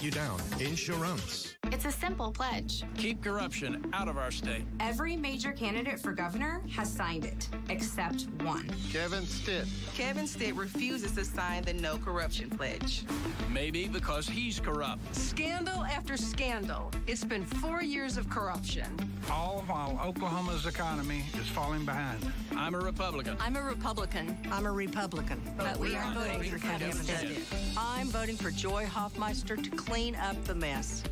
you 0.03 0.11
down. 0.11 0.37
Insurance. 0.59 1.52
It's 1.85 1.97
a 1.97 1.99
simple 1.99 2.31
pledge. 2.31 2.83
Keep 2.95 3.21
corruption 3.21 3.85
out 3.91 4.07
of 4.07 4.17
our 4.17 4.31
state. 4.31 4.63
Every 4.79 5.17
major 5.17 5.51
candidate 5.51 5.99
for 5.99 6.13
governor 6.13 6.61
has 6.71 6.89
signed 6.89 7.25
it, 7.25 7.49
except 7.67 8.27
one. 8.41 8.69
Kevin 8.89 9.25
Stitt. 9.25 9.67
Kevin 9.93 10.25
Stitt 10.25 10.55
refuses 10.55 11.11
to 11.11 11.25
sign 11.25 11.63
the 11.63 11.73
no 11.73 11.97
corruption 11.97 12.49
pledge. 12.49 13.03
Maybe 13.51 13.89
because 13.89 14.29
he's 14.29 14.61
corrupt. 14.61 15.13
Scandal 15.13 15.83
after 15.83 16.15
scandal. 16.15 16.89
It's 17.05 17.25
been 17.25 17.43
four 17.43 17.83
years 17.83 18.15
of 18.15 18.29
corruption. 18.29 18.87
All 19.29 19.65
while 19.67 19.99
Oklahoma's 20.05 20.65
economy 20.65 21.25
is 21.37 21.49
falling 21.49 21.83
behind. 21.83 22.31
I'm 22.55 22.75
a 22.75 22.79
Republican. 22.79 23.35
I'm 23.41 23.57
a 23.57 23.61
Republican. 23.61 24.37
I'm 24.49 24.65
a 24.65 24.71
Republican. 24.71 25.41
But, 25.57 25.73
but 25.73 25.79
we 25.81 25.97
are 25.97 26.13
voting 26.13 26.49
for 26.49 26.59
Kevin 26.59 26.93
Stitt. 26.93 27.39
I'm 27.77 28.07
voting 28.07 28.37
for 28.37 28.51
Joy 28.51 28.85
Hofmeister 28.85 29.61
to 29.61 29.69
clean 29.71 30.15
up 30.15 30.41
the 30.45 30.55
mess. 30.55 31.03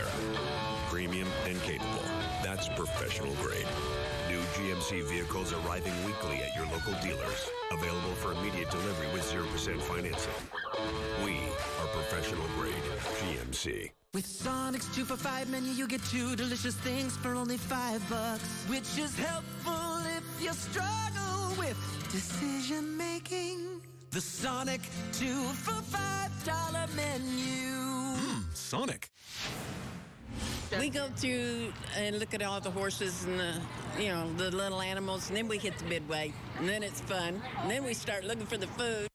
Sierra. 0.00 0.10
Premium 0.88 1.28
and 1.46 1.60
capable. 1.62 2.02
That's 2.42 2.68
professional 2.68 3.34
grade. 3.34 3.66
New 4.28 4.40
GMC 4.54 5.08
vehicles 5.08 5.52
arriving 5.52 5.92
weekly 6.04 6.36
at 6.36 6.54
your 6.56 6.66
local 6.66 6.94
dealers. 7.02 7.48
Available 7.70 8.14
for 8.16 8.32
immediate 8.32 8.70
delivery 8.70 9.06
with 9.12 9.22
0% 9.22 9.80
financing. 9.82 10.32
We 11.24 11.38
are 11.80 11.86
professional 11.88 12.46
grade 12.58 12.74
GMC. 13.18 13.90
With 14.12 14.26
Sonic's 14.26 14.92
2 14.96 15.04
for 15.04 15.16
5 15.16 15.48
menu, 15.50 15.70
you 15.70 15.86
get 15.86 16.02
two 16.04 16.34
delicious 16.34 16.74
things 16.74 17.16
for 17.16 17.34
only 17.34 17.56
5 17.56 18.10
bucks, 18.10 18.64
which 18.68 18.98
is 18.98 19.16
helpful 19.16 20.00
if 20.16 20.24
you 20.42 20.52
struggle 20.52 21.54
with 21.56 21.76
decision 22.10 22.96
making. 22.96 23.80
The 24.10 24.20
Sonic 24.20 24.80
2 25.12 25.26
for 25.26 25.80
$5 25.96 26.96
menu. 26.96 28.16
Mmm, 28.16 28.42
Sonic. 28.52 29.10
We 30.78 30.88
go 30.88 31.08
through 31.16 31.72
and 31.96 32.18
look 32.18 32.32
at 32.32 32.42
all 32.42 32.60
the 32.60 32.70
horses 32.70 33.24
and 33.24 33.40
the, 33.40 33.54
you 33.98 34.08
know, 34.08 34.32
the 34.34 34.50
little 34.54 34.80
animals, 34.80 35.28
and 35.28 35.36
then 35.36 35.48
we 35.48 35.58
hit 35.58 35.76
the 35.78 35.84
midway, 35.86 36.32
and 36.58 36.68
then 36.68 36.82
it's 36.82 37.00
fun. 37.00 37.42
And 37.60 37.70
then 37.70 37.84
we 37.84 37.92
start 37.92 38.24
looking 38.24 38.46
for 38.46 38.56
the 38.56 38.68
food. 38.68 39.08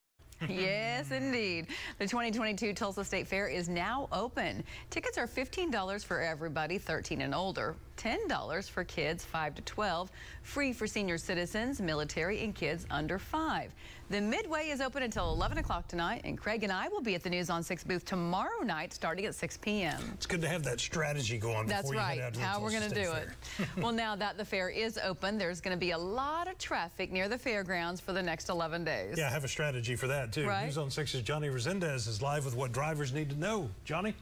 yes, 0.50 1.12
indeed. 1.12 1.68
The 1.98 2.06
2022 2.06 2.74
Tulsa 2.74 3.06
State 3.06 3.28
Fair 3.28 3.48
is 3.48 3.70
now 3.70 4.10
open. 4.12 4.64
Tickets 4.90 5.18
are 5.18 5.28
$15 5.28 6.04
for 6.04 6.20
everybody 6.20 6.78
13 6.78 7.22
and 7.22 7.34
older, 7.34 7.76
$10 7.98 8.70
for 8.70 8.84
kids 8.84 9.24
5 9.24 9.56
to 9.56 9.62
12, 9.62 10.12
free 10.44 10.74
for 10.74 10.88
senior 10.88 11.18
citizens, 11.18 11.82
military, 11.82 12.44
and 12.44 12.54
kids 12.54 12.86
under 12.90 13.20
5. 13.20 13.72
The 14.10 14.22
Midway 14.22 14.70
is 14.70 14.82
open 14.82 15.02
until 15.02 15.32
11 15.34 15.58
o'clock 15.58 15.88
tonight, 15.88 16.22
and 16.25 16.38
Craig 16.38 16.64
and 16.64 16.72
I 16.72 16.88
will 16.90 17.02
be 17.02 17.16
at 17.16 17.24
the 17.24 17.30
News 17.30 17.50
on 17.50 17.64
6 17.64 17.84
booth 17.84 18.06
tomorrow 18.06 18.62
night 18.64 18.94
starting 18.94 19.25
at 19.25 19.34
6 19.34 19.58
p.m. 19.58 20.00
It's 20.14 20.28
good 20.28 20.42
to 20.42 20.48
have 20.48 20.64
that 20.64 20.80
strategy 20.80 21.40
going 21.40 21.66
That's 21.68 21.92
right, 21.92 22.36
how 22.38 22.60
we're 22.60 22.70
going 22.70 22.88
to 22.88 22.96
do 22.96 23.12
it. 23.14 23.30
well, 23.78 23.92
now 23.94 24.16
that 24.16 24.38
the 24.38 24.46
fair 24.46 24.70
is 24.70 25.00
open, 25.00 25.38
there's 25.38 25.60
going 25.60 25.75
to 25.75 25.80
be 25.80 25.92
a 25.92 25.98
lot 25.98 26.48
of 26.48 26.58
traffic 26.60 27.12
near 27.12 27.28
the 27.28 27.38
fairgrounds 27.38 28.00
for 28.00 28.14
the 28.14 28.22
next 28.22 28.50
11 28.50 28.84
days. 28.84 29.18
Yeah, 29.18 29.28
I 29.28 29.32
have 29.32 29.44
a 29.44 29.48
strategy 29.48 29.96
for 29.96 30.08
that, 30.08 30.32
too. 30.32 30.48
Right? 30.48 30.66
News 30.66 30.78
on 30.78 30.90
6's 30.90 31.22
Johnny 31.22 31.50
Resendez 31.50 32.08
is 32.08 32.22
live 32.22 32.46
with 32.46 32.56
what 32.56 32.72
drivers 32.72 33.12
need 33.12 33.32
to 33.32 33.40
know. 33.40 33.70
Johnny? 33.86 34.14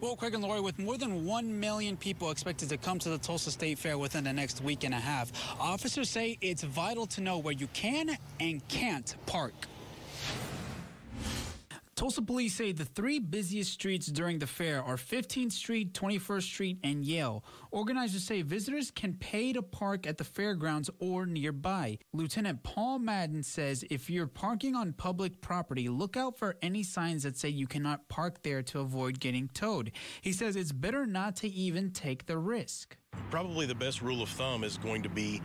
Well, 0.00 0.14
Craig 0.14 0.32
and 0.32 0.44
Lori, 0.44 0.60
with 0.60 0.78
more 0.78 0.96
than 0.96 1.26
1 1.26 1.58
million 1.58 1.96
people 1.96 2.30
expected 2.30 2.68
to 2.68 2.76
come 2.76 3.00
to 3.00 3.08
the 3.08 3.18
Tulsa 3.18 3.50
State 3.50 3.80
Fair 3.80 3.98
within 3.98 4.22
the 4.22 4.32
next 4.32 4.62
week 4.62 4.84
and 4.84 4.94
a 4.94 4.98
half, 4.98 5.32
officers 5.58 6.08
say 6.08 6.38
it's 6.40 6.62
vital 6.62 7.04
to 7.08 7.20
know 7.20 7.38
where 7.38 7.52
you 7.52 7.66
can 7.72 8.16
and 8.38 8.66
can't 8.68 9.16
park. 9.26 9.54
Tulsa 11.98 12.22
police 12.22 12.54
say 12.54 12.70
the 12.70 12.84
three 12.84 13.18
busiest 13.18 13.72
streets 13.72 14.06
during 14.06 14.38
the 14.38 14.46
fair 14.46 14.80
are 14.84 14.94
15th 14.94 15.50
Street, 15.50 15.92
21st 15.94 16.42
Street, 16.42 16.78
and 16.84 17.04
Yale. 17.04 17.44
Organizers 17.72 18.22
say 18.22 18.42
visitors 18.42 18.92
can 18.92 19.14
pay 19.14 19.52
to 19.52 19.62
park 19.62 20.06
at 20.06 20.16
the 20.16 20.22
fairgrounds 20.22 20.88
or 21.00 21.26
nearby. 21.26 21.98
Lieutenant 22.12 22.62
Paul 22.62 23.00
Madden 23.00 23.42
says 23.42 23.84
if 23.90 24.08
you're 24.08 24.28
parking 24.28 24.76
on 24.76 24.92
public 24.92 25.40
property, 25.40 25.88
look 25.88 26.16
out 26.16 26.38
for 26.38 26.54
any 26.62 26.84
signs 26.84 27.24
that 27.24 27.36
say 27.36 27.48
you 27.48 27.66
cannot 27.66 28.08
park 28.08 28.44
there 28.44 28.62
to 28.62 28.78
avoid 28.78 29.18
getting 29.18 29.48
towed. 29.48 29.90
He 30.20 30.32
says 30.32 30.54
it's 30.54 30.70
better 30.70 31.04
not 31.04 31.34
to 31.38 31.48
even 31.48 31.90
take 31.90 32.26
the 32.26 32.38
risk. 32.38 32.96
Probably 33.28 33.66
the 33.66 33.74
best 33.74 34.02
rule 34.02 34.22
of 34.22 34.28
thumb 34.28 34.62
is 34.62 34.78
going 34.78 35.02
to 35.02 35.08
be 35.08 35.42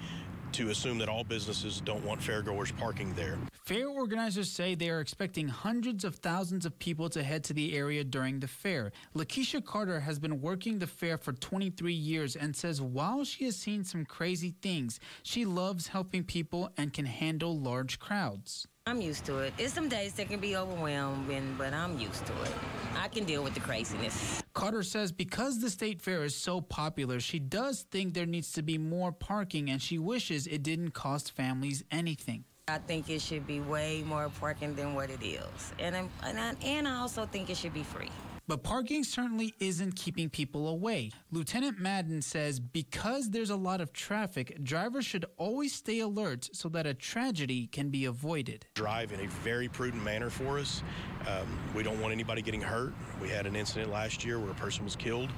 to 0.54 0.70
assume 0.70 0.98
that 1.00 1.10
all 1.10 1.24
businesses 1.24 1.82
don't 1.82 2.04
want 2.06 2.22
fairgoers 2.22 2.76
parking 2.78 3.14
there. 3.16 3.38
Fair 3.66 3.88
organizers 3.88 4.52
say 4.52 4.76
they 4.76 4.90
are 4.90 5.00
expecting 5.00 5.48
hundreds 5.48 6.04
of 6.04 6.16
thousands 6.16 6.66
of 6.66 6.78
people 6.80 7.10
to 7.10 7.24
head 7.24 7.44
to 7.46 7.54
the 7.54 7.76
area 7.76 8.04
during 8.04 8.40
the 8.40 8.48
fair. 8.48 8.92
Lakeisha 9.16 9.64
Carter 9.64 10.00
has 10.02 10.20
been 10.20 10.42
working 10.42 10.80
the 10.80 10.88
fair 10.88 11.18
for 11.18 11.34
23 11.34 11.94
years 11.94 12.36
and 12.36 12.56
says 12.56 12.82
while 12.82 13.24
she 13.24 13.46
has 13.46 13.56
seen 13.56 13.84
some 13.84 14.06
crazy 14.06 14.54
things, 14.62 15.00
she 15.24 15.46
loves 15.46 15.88
helping 15.88 16.24
people 16.24 16.70
and 16.78 16.94
can 16.94 17.06
handle 17.06 17.58
large 17.58 18.00
crowds. 18.00 18.68
I'm 18.86 19.00
used 19.00 19.24
to 19.26 19.40
it. 19.40 19.54
It's 19.58 19.74
some 19.74 19.88
days 19.88 20.14
that 20.16 20.30
can 20.30 20.42
be 20.42 20.58
overwhelming, 20.58 21.56
but 21.58 21.74
I'm 21.74 21.98
used 21.98 22.26
to 22.26 22.34
it. 22.44 22.52
I 22.98 23.08
can 23.08 23.24
deal 23.24 23.42
with 23.42 23.54
the 23.54 23.62
craziness. 23.62 24.44
Carter 24.54 24.84
says 24.84 25.12
because 25.14 25.62
the 25.62 25.70
state 25.70 26.02
fair 26.02 26.24
is 26.26 26.36
so 26.36 26.60
popular, 26.60 27.22
she 27.22 27.40
does 27.40 27.88
think 27.90 28.14
there 28.14 28.26
needs 28.26 28.52
to 28.52 28.62
be 28.62 28.78
more 28.78 29.14
parking 29.14 29.70
and 29.70 29.82
she 29.82 29.98
wishes 29.98 30.48
it 30.48 30.64
didn't 30.64 30.92
cost 30.92 31.32
families 31.32 31.84
anything. 31.92 32.44
I 32.68 32.78
think 32.78 33.10
it 33.10 33.22
should 33.22 33.48
be 33.48 33.62
way 33.62 34.04
more 34.06 34.30
parking 34.40 34.76
than 34.76 34.96
what 34.96 35.10
it 35.10 35.24
is. 35.24 35.74
And, 35.80 35.96
I'm, 35.96 36.10
and, 36.24 36.40
I, 36.40 36.54
and 36.62 36.88
I 36.88 36.98
also 36.98 37.26
think 37.26 37.50
it 37.50 37.58
should 37.58 37.74
be 37.74 37.84
free. 37.84 38.12
But 38.46 38.62
parking 38.62 39.06
certainly 39.06 39.54
isn't 39.60 39.96
keeping 39.96 40.30
people 40.30 40.68
away. 40.68 41.12
Lieutenant 41.32 41.80
Madden 41.80 42.22
says 42.22 42.60
because 42.60 43.30
there's 43.30 43.50
a 43.50 43.56
lot 43.56 43.80
of 43.80 43.94
traffic, 43.94 44.62
drivers 44.64 45.06
should 45.06 45.26
always 45.38 45.74
stay 45.74 46.00
alert 46.00 46.50
so 46.52 46.68
that 46.70 46.86
a 46.86 46.94
tragedy 46.94 47.68
can 47.68 47.90
be 47.90 48.06
avoided. 48.06 48.66
Drive 48.76 49.14
in 49.14 49.22
a 49.22 49.28
very 49.28 49.70
prudent 49.70 50.04
manner 50.04 50.30
for 50.30 50.60
us. 50.60 50.84
Um, 51.26 51.48
we 51.74 51.84
don't 51.84 52.02
want 52.02 52.12
anybody 52.12 52.42
getting 52.42 52.62
hurt. 52.62 52.94
We 53.22 53.30
had 53.30 53.46
an 53.46 53.56
incident 53.56 53.92
last 53.92 54.26
year 54.26 54.40
where 54.40 54.52
a 54.52 54.56
person 54.56 54.84
was 54.84 54.98
killed. 54.98 55.30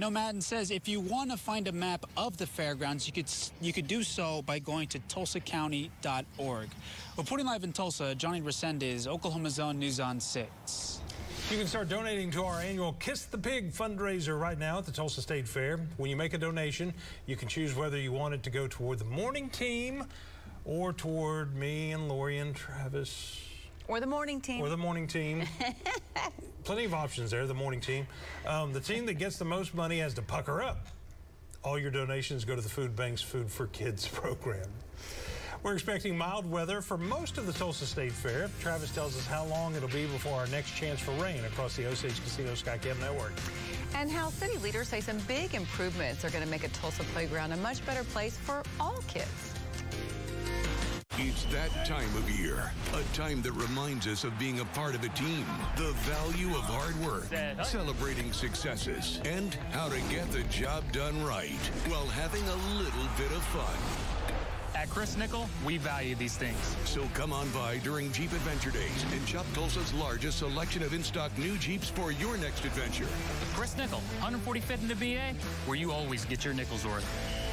No, 0.00 0.08
Madden 0.10 0.40
says 0.40 0.70
if 0.70 0.86
you 0.86 1.00
want 1.00 1.32
to 1.32 1.36
find 1.36 1.66
a 1.66 1.72
map 1.72 2.06
of 2.16 2.36
the 2.36 2.46
fairgrounds, 2.46 3.08
you 3.08 3.12
could 3.12 3.28
you 3.60 3.72
could 3.72 3.88
do 3.88 4.04
so 4.04 4.42
by 4.42 4.60
going 4.60 4.86
to 4.88 5.00
tulsacounty.org. 5.00 6.68
Reporting 7.16 7.46
live 7.46 7.64
in 7.64 7.72
Tulsa, 7.72 8.14
Johnny 8.14 8.40
Resendez, 8.40 9.08
Oklahoma's 9.08 9.58
own 9.58 9.80
News 9.80 9.98
on 9.98 10.20
6. 10.20 11.00
You 11.50 11.56
can 11.56 11.66
start 11.66 11.88
donating 11.88 12.30
to 12.32 12.44
our 12.44 12.60
annual 12.60 12.92
Kiss 13.00 13.24
the 13.24 13.38
Pig 13.38 13.72
fundraiser 13.72 14.38
right 14.38 14.58
now 14.58 14.78
at 14.78 14.86
the 14.86 14.92
Tulsa 14.92 15.20
State 15.20 15.48
Fair. 15.48 15.80
When 15.96 16.10
you 16.10 16.16
make 16.16 16.32
a 16.32 16.38
donation, 16.38 16.94
you 17.26 17.34
can 17.34 17.48
choose 17.48 17.74
whether 17.74 17.98
you 17.98 18.12
want 18.12 18.34
it 18.34 18.44
to 18.44 18.50
go 18.50 18.68
toward 18.68 19.00
the 19.00 19.04
morning 19.04 19.50
team 19.50 20.04
or 20.64 20.92
toward 20.92 21.56
me 21.56 21.90
and 21.90 22.08
Lori 22.08 22.38
and 22.38 22.54
Travis. 22.54 23.47
Or 23.88 24.00
the 24.00 24.06
morning 24.06 24.40
team. 24.40 24.60
Or 24.60 24.68
the 24.68 24.76
morning 24.76 25.06
team. 25.06 25.44
Plenty 26.64 26.84
of 26.84 26.92
options 26.92 27.30
there, 27.30 27.46
the 27.46 27.54
morning 27.54 27.80
team. 27.80 28.06
Um, 28.46 28.74
the 28.74 28.80
team 28.80 29.06
that 29.06 29.14
gets 29.14 29.38
the 29.38 29.46
most 29.46 29.74
money 29.74 29.98
has 29.98 30.12
to 30.14 30.22
pucker 30.22 30.60
up. 30.62 30.86
All 31.64 31.78
your 31.78 31.90
donations 31.90 32.44
go 32.44 32.54
to 32.54 32.60
the 32.60 32.68
Food 32.68 32.94
Bank's 32.94 33.22
Food 33.22 33.50
for 33.50 33.66
Kids 33.68 34.06
program. 34.12 34.68
We're 35.62 35.72
expecting 35.72 36.16
mild 36.16 36.48
weather 36.48 36.80
for 36.80 36.96
most 36.96 37.36
of 37.38 37.46
the 37.46 37.52
Tulsa 37.52 37.86
State 37.86 38.12
Fair. 38.12 38.48
Travis 38.60 38.94
tells 38.94 39.16
us 39.16 39.26
how 39.26 39.44
long 39.46 39.74
it'll 39.74 39.88
be 39.88 40.06
before 40.06 40.38
our 40.38 40.46
next 40.48 40.76
chance 40.76 41.00
for 41.00 41.10
rain 41.12 41.44
across 41.46 41.74
the 41.74 41.86
Osage 41.86 42.22
Casino 42.22 42.52
Skycam 42.52 43.00
network. 43.00 43.32
And 43.94 44.10
how 44.10 44.28
city 44.28 44.56
leaders 44.58 44.86
say 44.88 45.00
some 45.00 45.18
big 45.26 45.54
improvements 45.54 46.24
are 46.24 46.30
going 46.30 46.44
to 46.44 46.50
make 46.50 46.62
a 46.62 46.68
Tulsa 46.68 47.02
playground 47.14 47.52
a 47.52 47.56
much 47.56 47.84
better 47.84 48.04
place 48.04 48.36
for 48.36 48.62
all 48.78 49.02
kids. 49.08 49.57
It's 51.20 51.44
that 51.46 51.84
time 51.84 52.14
of 52.16 52.30
year, 52.30 52.70
a 52.94 53.02
time 53.16 53.42
that 53.42 53.50
reminds 53.50 54.06
us 54.06 54.22
of 54.22 54.38
being 54.38 54.60
a 54.60 54.64
part 54.66 54.94
of 54.94 55.02
a 55.02 55.08
team, 55.08 55.44
the 55.76 55.90
value 56.06 56.50
of 56.50 56.62
hard 56.62 56.94
work, 57.04 57.26
celebrating 57.64 58.32
successes, 58.32 59.20
and 59.24 59.52
how 59.72 59.88
to 59.88 60.00
get 60.10 60.30
the 60.30 60.44
job 60.44 60.84
done 60.92 61.20
right 61.24 61.58
while 61.88 62.06
having 62.06 62.44
a 62.44 62.54
little 62.78 63.08
bit 63.16 63.32
of 63.32 63.42
fun. 63.46 63.76
At 64.76 64.90
Chris 64.90 65.16
Nikel, 65.16 65.48
we 65.66 65.76
value 65.76 66.14
these 66.14 66.36
things. 66.36 66.76
So 66.84 67.02
come 67.14 67.32
on 67.32 67.50
by 67.50 67.78
during 67.78 68.12
Jeep 68.12 68.30
Adventure 68.30 68.70
Days 68.70 69.04
and 69.12 69.26
shop 69.26 69.46
Tulsa's 69.54 69.92
largest 69.94 70.38
selection 70.38 70.84
of 70.84 70.94
in-stock 70.94 71.36
new 71.36 71.56
Jeeps 71.58 71.90
for 71.90 72.12
your 72.12 72.36
next 72.36 72.64
adventure. 72.64 73.08
Chris 73.54 73.76
Nikel, 73.76 74.02
145th 74.20 74.82
in 74.82 74.86
the 74.86 74.94
BA, 74.94 75.34
where 75.66 75.76
you 75.76 75.90
always 75.90 76.24
get 76.26 76.44
your 76.44 76.54
nickels 76.54 76.86
worth. 76.86 77.47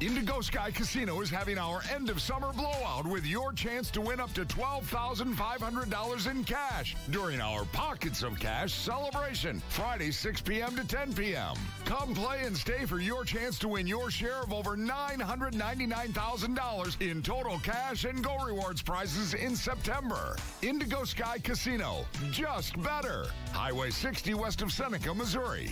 Indigo 0.00 0.40
Sky 0.40 0.70
Casino 0.70 1.20
is 1.20 1.28
having 1.28 1.58
our 1.58 1.82
end 1.94 2.08
of 2.08 2.22
summer 2.22 2.54
blowout 2.54 3.06
with 3.06 3.26
your 3.26 3.52
chance 3.52 3.90
to 3.90 4.00
win 4.00 4.18
up 4.18 4.32
to 4.32 4.46
$12,500 4.46 6.30
in 6.30 6.42
cash 6.42 6.96
during 7.10 7.38
our 7.38 7.66
Pockets 7.66 8.22
of 8.22 8.40
Cash 8.40 8.72
celebration, 8.72 9.60
Friday 9.68 10.10
6 10.10 10.40
p.m. 10.40 10.74
to 10.76 10.86
10 10.86 11.12
p.m. 11.12 11.54
Come 11.84 12.14
play 12.14 12.44
and 12.44 12.56
stay 12.56 12.86
for 12.86 12.98
your 12.98 13.26
chance 13.26 13.58
to 13.58 13.68
win 13.68 13.86
your 13.86 14.10
share 14.10 14.40
of 14.40 14.54
over 14.54 14.74
$999,000 14.74 17.02
in 17.02 17.20
total 17.20 17.58
cash 17.58 18.04
and 18.04 18.24
Go 18.24 18.38
Rewards 18.42 18.80
prizes 18.80 19.34
in 19.34 19.54
September. 19.54 20.34
Indigo 20.62 21.04
Sky 21.04 21.38
Casino, 21.40 22.06
just 22.30 22.82
better. 22.82 23.26
Highway 23.52 23.90
60 23.90 24.32
west 24.32 24.62
of 24.62 24.72
Seneca, 24.72 25.12
Missouri. 25.12 25.70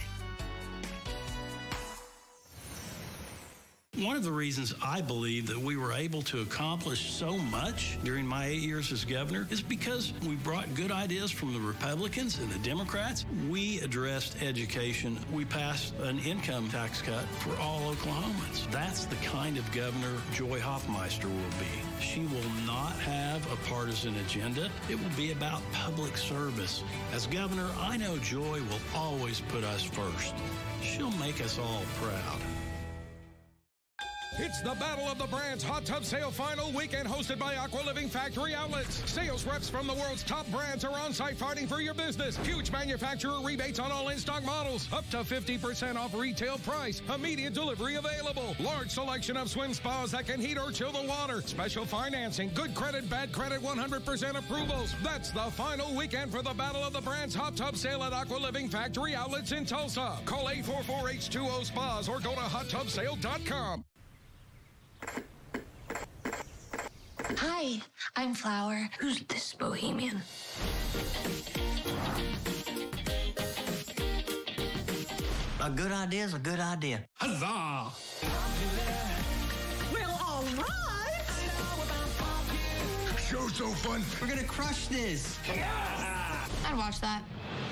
One 3.98 4.14
of 4.14 4.22
the 4.22 4.30
reasons 4.30 4.72
I 4.80 5.00
believe 5.00 5.48
that 5.48 5.58
we 5.58 5.76
were 5.76 5.92
able 5.92 6.22
to 6.22 6.40
accomplish 6.40 7.10
so 7.10 7.36
much 7.36 7.98
during 8.04 8.24
my 8.24 8.46
eight 8.46 8.60
years 8.60 8.92
as 8.92 9.04
governor 9.04 9.48
is 9.50 9.60
because 9.60 10.12
we 10.24 10.36
brought 10.36 10.72
good 10.76 10.92
ideas 10.92 11.32
from 11.32 11.52
the 11.52 11.58
Republicans 11.58 12.38
and 12.38 12.48
the 12.48 12.60
Democrats. 12.60 13.24
We 13.50 13.80
addressed 13.80 14.40
education. 14.40 15.18
We 15.32 15.44
passed 15.44 15.94
an 15.98 16.20
income 16.20 16.68
tax 16.68 17.02
cut 17.02 17.24
for 17.40 17.56
all 17.56 17.92
Oklahomans. 17.92 18.70
That's 18.70 19.06
the 19.06 19.16
kind 19.16 19.58
of 19.58 19.68
governor 19.72 20.14
Joy 20.32 20.60
Hofmeister 20.60 21.24
will 21.24 21.58
be. 21.58 22.00
She 22.00 22.20
will 22.20 22.52
not 22.66 22.92
have 23.00 23.52
a 23.52 23.56
partisan 23.68 24.14
agenda. 24.18 24.70
It 24.88 25.02
will 25.02 25.16
be 25.16 25.32
about 25.32 25.60
public 25.72 26.16
service. 26.16 26.84
As 27.12 27.26
governor, 27.26 27.68
I 27.80 27.96
know 27.96 28.16
Joy 28.18 28.60
will 28.60 28.80
always 28.94 29.40
put 29.40 29.64
us 29.64 29.82
first. 29.82 30.34
She'll 30.82 31.10
make 31.18 31.40
us 31.40 31.58
all 31.58 31.82
proud. 32.00 32.40
It's 34.40 34.60
the 34.60 34.76
Battle 34.76 35.08
of 35.08 35.18
the 35.18 35.26
Brands 35.26 35.64
Hot 35.64 35.84
Tub 35.84 36.04
Sale 36.04 36.30
Final 36.30 36.70
Weekend 36.70 37.08
hosted 37.08 37.40
by 37.40 37.56
Aqua 37.56 37.80
Living 37.84 38.08
Factory 38.08 38.54
Outlets. 38.54 39.02
Sales 39.10 39.44
reps 39.44 39.68
from 39.68 39.88
the 39.88 39.94
world's 39.94 40.22
top 40.22 40.48
brands 40.52 40.84
are 40.84 40.96
on 40.96 41.12
site 41.12 41.36
fighting 41.36 41.66
for 41.66 41.80
your 41.80 41.92
business. 41.92 42.36
Huge 42.46 42.70
manufacturer 42.70 43.40
rebates 43.42 43.80
on 43.80 43.90
all 43.90 44.10
in-stock 44.10 44.44
models. 44.44 44.88
Up 44.92 45.04
to 45.10 45.18
50% 45.18 45.96
off 45.96 46.14
retail 46.14 46.56
price. 46.58 47.02
Immediate 47.12 47.52
delivery 47.52 47.96
available. 47.96 48.54
Large 48.60 48.90
selection 48.90 49.36
of 49.36 49.50
swim 49.50 49.74
spas 49.74 50.12
that 50.12 50.26
can 50.26 50.40
heat 50.40 50.56
or 50.56 50.70
chill 50.70 50.92
the 50.92 51.02
water. 51.08 51.42
Special 51.42 51.84
financing. 51.84 52.52
Good 52.54 52.76
credit, 52.76 53.10
bad 53.10 53.32
credit, 53.32 53.60
100% 53.60 54.38
approvals. 54.38 54.94
That's 55.02 55.32
the 55.32 55.50
final 55.50 55.92
weekend 55.96 56.30
for 56.30 56.42
the 56.42 56.54
Battle 56.54 56.84
of 56.84 56.92
the 56.92 57.00
Brands 57.00 57.34
Hot 57.34 57.56
Tub 57.56 57.76
Sale 57.76 58.04
at 58.04 58.12
Aqua 58.12 58.36
Living 58.36 58.68
Factory 58.68 59.16
Outlets 59.16 59.50
in 59.50 59.64
Tulsa. 59.64 60.16
Call 60.26 60.46
844-H2O 60.46 61.64
Spas 61.64 62.08
or 62.08 62.20
go 62.20 62.34
to 62.34 62.40
hottubsale.com. 62.40 63.84
Hi, 67.36 67.82
I'm 68.16 68.34
Flower. 68.34 68.88
Who's 68.98 69.20
this 69.24 69.54
bohemian? 69.54 70.22
A 75.60 75.70
good 75.70 75.92
idea 75.92 76.24
is 76.24 76.34
a 76.34 76.38
good 76.38 76.60
idea. 76.60 77.04
Huzzah! 77.14 77.92
Well, 79.92 80.18
all 80.26 80.44
right. 80.56 81.24
Show's 83.18 83.54
so 83.54 83.68
fun. 83.68 84.02
We're 84.20 84.28
gonna 84.28 84.44
crush 84.44 84.88
this. 84.88 85.38
Yeah! 85.46 86.46
I'd 86.66 86.76
watch 86.76 87.00
that. 87.00 87.22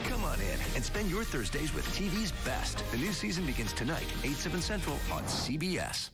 Come 0.04 0.24
on 0.24 0.38
in 0.40 0.58
and 0.74 0.84
spend 0.84 1.10
your 1.10 1.24
Thursdays 1.24 1.72
with 1.74 1.86
TV's 1.96 2.32
best. 2.44 2.84
The 2.90 2.98
new 2.98 3.12
season 3.12 3.46
begins 3.46 3.72
tonight, 3.72 4.06
8, 4.22 4.32
7 4.32 4.60
Central 4.60 4.96
on 5.12 5.22
CBS. 5.24 6.10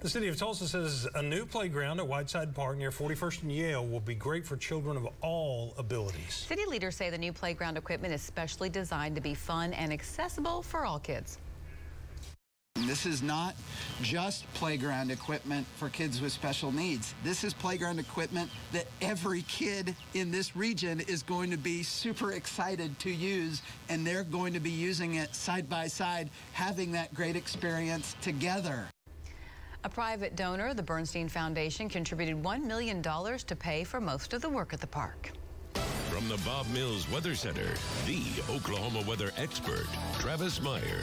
The 0.00 0.08
city 0.08 0.28
of 0.28 0.38
Tulsa 0.38 0.66
says 0.66 1.06
a 1.14 1.22
new 1.22 1.44
playground 1.44 2.00
at 2.00 2.08
Whiteside 2.08 2.54
Park 2.54 2.78
near 2.78 2.90
41st 2.90 3.42
and 3.42 3.52
Yale 3.52 3.86
will 3.86 4.00
be 4.00 4.14
great 4.14 4.46
for 4.46 4.56
children 4.56 4.96
of 4.96 5.06
all 5.20 5.74
abilities. 5.76 6.46
City 6.48 6.64
leaders 6.66 6.96
say 6.96 7.10
the 7.10 7.18
new 7.18 7.34
playground 7.34 7.76
equipment 7.76 8.14
is 8.14 8.22
specially 8.22 8.70
designed 8.70 9.14
to 9.16 9.20
be 9.20 9.34
fun 9.34 9.74
and 9.74 9.92
accessible 9.92 10.62
for 10.62 10.86
all 10.86 10.98
kids. 10.98 11.36
This 12.86 13.04
is 13.04 13.22
not 13.22 13.54
just 14.00 14.50
playground 14.54 15.10
equipment 15.10 15.66
for 15.76 15.90
kids 15.90 16.22
with 16.22 16.32
special 16.32 16.72
needs. 16.72 17.14
This 17.22 17.44
is 17.44 17.52
playground 17.52 17.98
equipment 17.98 18.50
that 18.72 18.86
every 19.02 19.42
kid 19.42 19.94
in 20.14 20.30
this 20.30 20.56
region 20.56 21.00
is 21.00 21.22
going 21.22 21.50
to 21.50 21.58
be 21.58 21.82
super 21.82 22.32
excited 22.32 22.98
to 23.00 23.10
use, 23.10 23.60
and 23.90 24.06
they're 24.06 24.24
going 24.24 24.54
to 24.54 24.60
be 24.60 24.70
using 24.70 25.16
it 25.16 25.34
side 25.34 25.68
by 25.68 25.88
side, 25.88 26.30
having 26.52 26.90
that 26.92 27.12
great 27.12 27.36
experience 27.36 28.16
together. 28.22 28.86
A 29.82 29.88
private 29.88 30.36
donor, 30.36 30.74
the 30.74 30.82
Bernstein 30.82 31.26
Foundation, 31.26 31.88
contributed 31.88 32.42
$1 32.42 32.62
million 32.64 33.02
to 33.02 33.56
pay 33.58 33.82
for 33.82 33.98
most 33.98 34.34
of 34.34 34.42
the 34.42 34.48
work 34.48 34.74
at 34.74 34.80
the 34.80 34.86
park. 34.86 35.32
From 36.10 36.28
the 36.28 36.36
Bob 36.44 36.68
Mills 36.68 37.10
Weather 37.10 37.34
Center, 37.34 37.66
the 38.06 38.20
Oklahoma 38.50 39.02
weather 39.08 39.32
expert, 39.38 39.86
Travis 40.18 40.60
Meyer. 40.60 41.00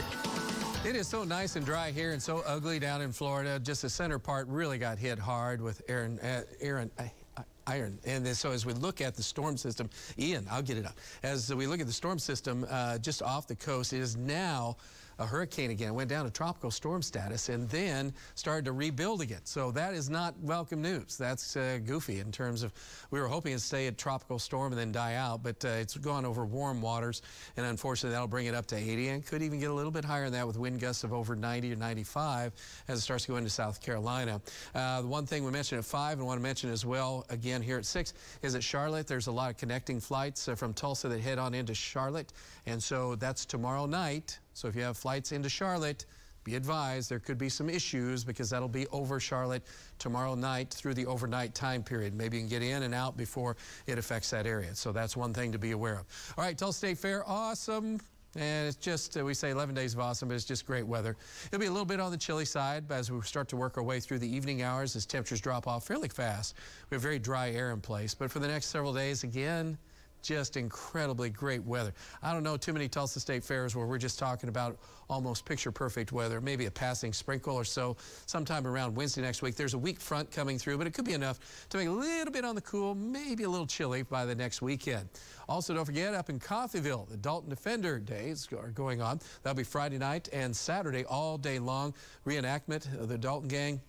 It 0.86 0.94
is 0.94 1.08
so 1.08 1.24
nice 1.24 1.56
and 1.56 1.66
dry 1.66 1.90
here 1.90 2.12
and 2.12 2.22
so 2.22 2.44
ugly 2.46 2.78
down 2.78 3.02
in 3.02 3.10
Florida. 3.10 3.58
Just 3.58 3.82
the 3.82 3.90
center 3.90 4.20
part 4.20 4.46
really 4.46 4.78
got 4.78 4.96
hit 4.96 5.18
hard 5.18 5.60
with 5.60 5.82
Aaron, 5.88 6.20
uh, 6.20 6.42
Aaron, 6.60 6.88
uh, 6.98 7.42
iron. 7.66 7.98
And 8.06 8.26
so 8.28 8.52
as 8.52 8.64
we 8.64 8.74
look 8.74 9.00
at 9.00 9.16
the 9.16 9.22
storm 9.24 9.56
system, 9.56 9.90
Ian, 10.20 10.46
I'll 10.48 10.62
get 10.62 10.76
it 10.78 10.86
up. 10.86 10.96
As 11.24 11.52
we 11.52 11.66
look 11.66 11.80
at 11.80 11.86
the 11.86 11.92
storm 11.92 12.20
system 12.20 12.64
uh, 12.70 12.98
just 12.98 13.22
off 13.22 13.48
the 13.48 13.56
coast, 13.56 13.92
it 13.92 13.98
is 13.98 14.16
now 14.16 14.76
a 15.18 15.26
hurricane 15.26 15.70
again. 15.70 15.88
It 15.88 15.94
went 15.94 16.10
down 16.10 16.24
to 16.24 16.30
tropical 16.30 16.70
storm 16.70 17.02
status 17.02 17.48
and 17.48 17.68
then 17.68 18.12
started 18.34 18.64
to 18.66 18.72
rebuild 18.72 19.20
again. 19.20 19.40
So 19.44 19.70
that 19.72 19.94
is 19.94 20.08
not 20.08 20.38
welcome 20.40 20.80
news. 20.80 21.16
That's 21.16 21.56
uh, 21.56 21.78
goofy 21.84 22.20
in 22.20 22.30
terms 22.30 22.62
of 22.62 22.72
we 23.10 23.20
were 23.20 23.26
hoping 23.26 23.52
to 23.54 23.58
stay 23.58 23.86
at 23.86 23.98
tropical 23.98 24.38
storm 24.38 24.72
and 24.72 24.80
then 24.80 24.92
die 24.92 25.14
out, 25.14 25.42
but 25.42 25.64
uh, 25.64 25.68
it's 25.68 25.96
gone 25.96 26.24
over 26.24 26.44
warm 26.44 26.80
waters, 26.80 27.22
and 27.56 27.66
unfortunately 27.66 28.12
that'll 28.12 28.28
bring 28.28 28.46
it 28.46 28.54
up 28.54 28.66
to 28.66 28.76
80 28.76 29.08
and 29.08 29.26
could 29.26 29.42
even 29.42 29.58
get 29.58 29.70
a 29.70 29.74
little 29.74 29.90
bit 29.90 30.04
higher 30.04 30.24
than 30.24 30.34
that 30.34 30.46
with 30.46 30.58
wind 30.58 30.80
gusts 30.80 31.04
of 31.04 31.12
over 31.12 31.34
90 31.34 31.72
or 31.72 31.76
95 31.76 32.52
as 32.88 32.98
it 32.98 33.02
starts 33.02 33.24
to 33.24 33.32
go 33.32 33.36
into 33.36 33.50
South 33.50 33.80
Carolina. 33.80 34.40
Uh, 34.74 35.02
the 35.02 35.08
one 35.08 35.26
thing 35.26 35.44
we 35.44 35.50
mentioned 35.50 35.78
at 35.78 35.84
5 35.84 36.18
and 36.18 36.26
want 36.26 36.38
to 36.38 36.42
mention 36.42 36.70
as 36.70 36.86
well 36.86 37.24
again 37.30 37.60
here 37.62 37.78
at 37.78 37.86
6 37.86 38.14
is 38.42 38.54
at 38.54 38.62
Charlotte. 38.62 39.06
There's 39.06 39.26
a 39.26 39.32
lot 39.32 39.50
of 39.50 39.56
connecting 39.56 40.00
flights 40.00 40.48
uh, 40.48 40.54
from 40.54 40.74
Tulsa 40.74 41.08
that 41.08 41.20
head 41.20 41.38
on 41.38 41.54
into 41.54 41.74
Charlotte, 41.74 42.32
and 42.66 42.82
so 42.82 43.16
that's 43.16 43.44
tomorrow 43.44 43.86
night. 43.86 44.38
So 44.58 44.66
if 44.66 44.74
you 44.74 44.82
have 44.82 44.96
flights 44.96 45.30
into 45.30 45.48
Charlotte, 45.48 46.04
be 46.42 46.56
advised 46.56 47.10
there 47.10 47.20
could 47.20 47.38
be 47.38 47.48
some 47.48 47.70
issues 47.70 48.24
because 48.24 48.50
that'll 48.50 48.68
be 48.68 48.88
over 48.88 49.20
Charlotte 49.20 49.62
tomorrow 50.00 50.34
night 50.34 50.70
through 50.70 50.94
the 50.94 51.06
overnight 51.06 51.54
time 51.54 51.82
period. 51.82 52.12
Maybe 52.12 52.38
you 52.38 52.42
can 52.42 52.48
get 52.48 52.62
in 52.62 52.82
and 52.82 52.92
out 52.92 53.16
before 53.16 53.56
it 53.86 53.98
affects 53.98 54.30
that 54.30 54.46
area. 54.46 54.74
So 54.74 54.90
that's 54.90 55.16
one 55.16 55.32
thing 55.32 55.52
to 55.52 55.58
be 55.58 55.70
aware 55.70 55.94
of. 56.00 56.34
All 56.36 56.44
right, 56.44 56.58
Tulsa 56.58 56.78
State 56.78 56.98
Fair, 56.98 57.22
awesome. 57.28 58.00
And 58.34 58.66
it's 58.66 58.76
just, 58.76 59.16
uh, 59.16 59.24
we 59.24 59.32
say 59.32 59.50
11 59.50 59.76
days 59.76 59.94
of 59.94 60.00
awesome, 60.00 60.28
but 60.28 60.34
it's 60.34 60.44
just 60.44 60.66
great 60.66 60.86
weather. 60.86 61.16
It'll 61.46 61.60
be 61.60 61.66
a 61.66 61.70
little 61.70 61.86
bit 61.86 62.00
on 62.00 62.10
the 62.10 62.18
chilly 62.18 62.44
side 62.44 62.88
but 62.88 62.96
as 62.96 63.12
we 63.12 63.20
start 63.22 63.48
to 63.48 63.56
work 63.56 63.78
our 63.78 63.84
way 63.84 64.00
through 64.00 64.18
the 64.18 64.28
evening 64.28 64.62
hours 64.62 64.96
as 64.96 65.06
temperatures 65.06 65.40
drop 65.40 65.68
off 65.68 65.86
fairly 65.86 66.08
fast. 66.08 66.56
We 66.90 66.96
have 66.96 67.02
very 67.02 67.20
dry 67.20 67.50
air 67.50 67.70
in 67.70 67.80
place. 67.80 68.12
But 68.12 68.30
for 68.30 68.40
the 68.40 68.48
next 68.48 68.66
several 68.66 68.92
days, 68.92 69.22
again, 69.22 69.78
just 70.22 70.56
incredibly 70.56 71.30
great 71.30 71.62
weather. 71.64 71.92
I 72.22 72.32
don't 72.32 72.42
know 72.42 72.56
too 72.56 72.72
many 72.72 72.88
Tulsa 72.88 73.20
State 73.20 73.44
Fairs 73.44 73.74
where 73.74 73.86
we're 73.86 73.98
just 73.98 74.18
talking 74.18 74.48
about 74.48 74.78
almost 75.08 75.44
picture 75.44 75.72
perfect 75.72 76.12
weather, 76.12 76.40
maybe 76.40 76.66
a 76.66 76.70
passing 76.70 77.12
sprinkle 77.12 77.54
or 77.54 77.64
so 77.64 77.96
sometime 78.26 78.66
around 78.66 78.94
Wednesday 78.94 79.22
next 79.22 79.42
week. 79.42 79.56
There's 79.56 79.74
a 79.74 79.78
weak 79.78 80.00
front 80.00 80.30
coming 80.30 80.58
through, 80.58 80.78
but 80.78 80.86
it 80.86 80.94
could 80.94 81.04
be 81.04 81.14
enough 81.14 81.40
to 81.70 81.78
make 81.78 81.88
a 81.88 81.90
little 81.90 82.32
bit 82.32 82.44
on 82.44 82.54
the 82.54 82.60
cool, 82.60 82.94
maybe 82.94 83.44
a 83.44 83.48
little 83.48 83.66
chilly 83.66 84.02
by 84.02 84.24
the 84.24 84.34
next 84.34 84.60
weekend. 84.60 85.08
Also, 85.48 85.74
don't 85.74 85.86
forget 85.86 86.14
up 86.14 86.28
in 86.28 86.38
Coffeyville, 86.38 87.08
the 87.08 87.16
Dalton 87.16 87.48
Defender 87.48 87.98
Days 87.98 88.48
are 88.52 88.68
going 88.68 89.00
on. 89.00 89.20
That'll 89.42 89.56
be 89.56 89.64
Friday 89.64 89.98
night 89.98 90.28
and 90.32 90.54
Saturday 90.54 91.04
all 91.04 91.38
day 91.38 91.58
long. 91.58 91.94
Reenactment 92.26 93.00
of 93.00 93.08
the 93.08 93.16
Dalton 93.16 93.48
Gang 93.48 93.80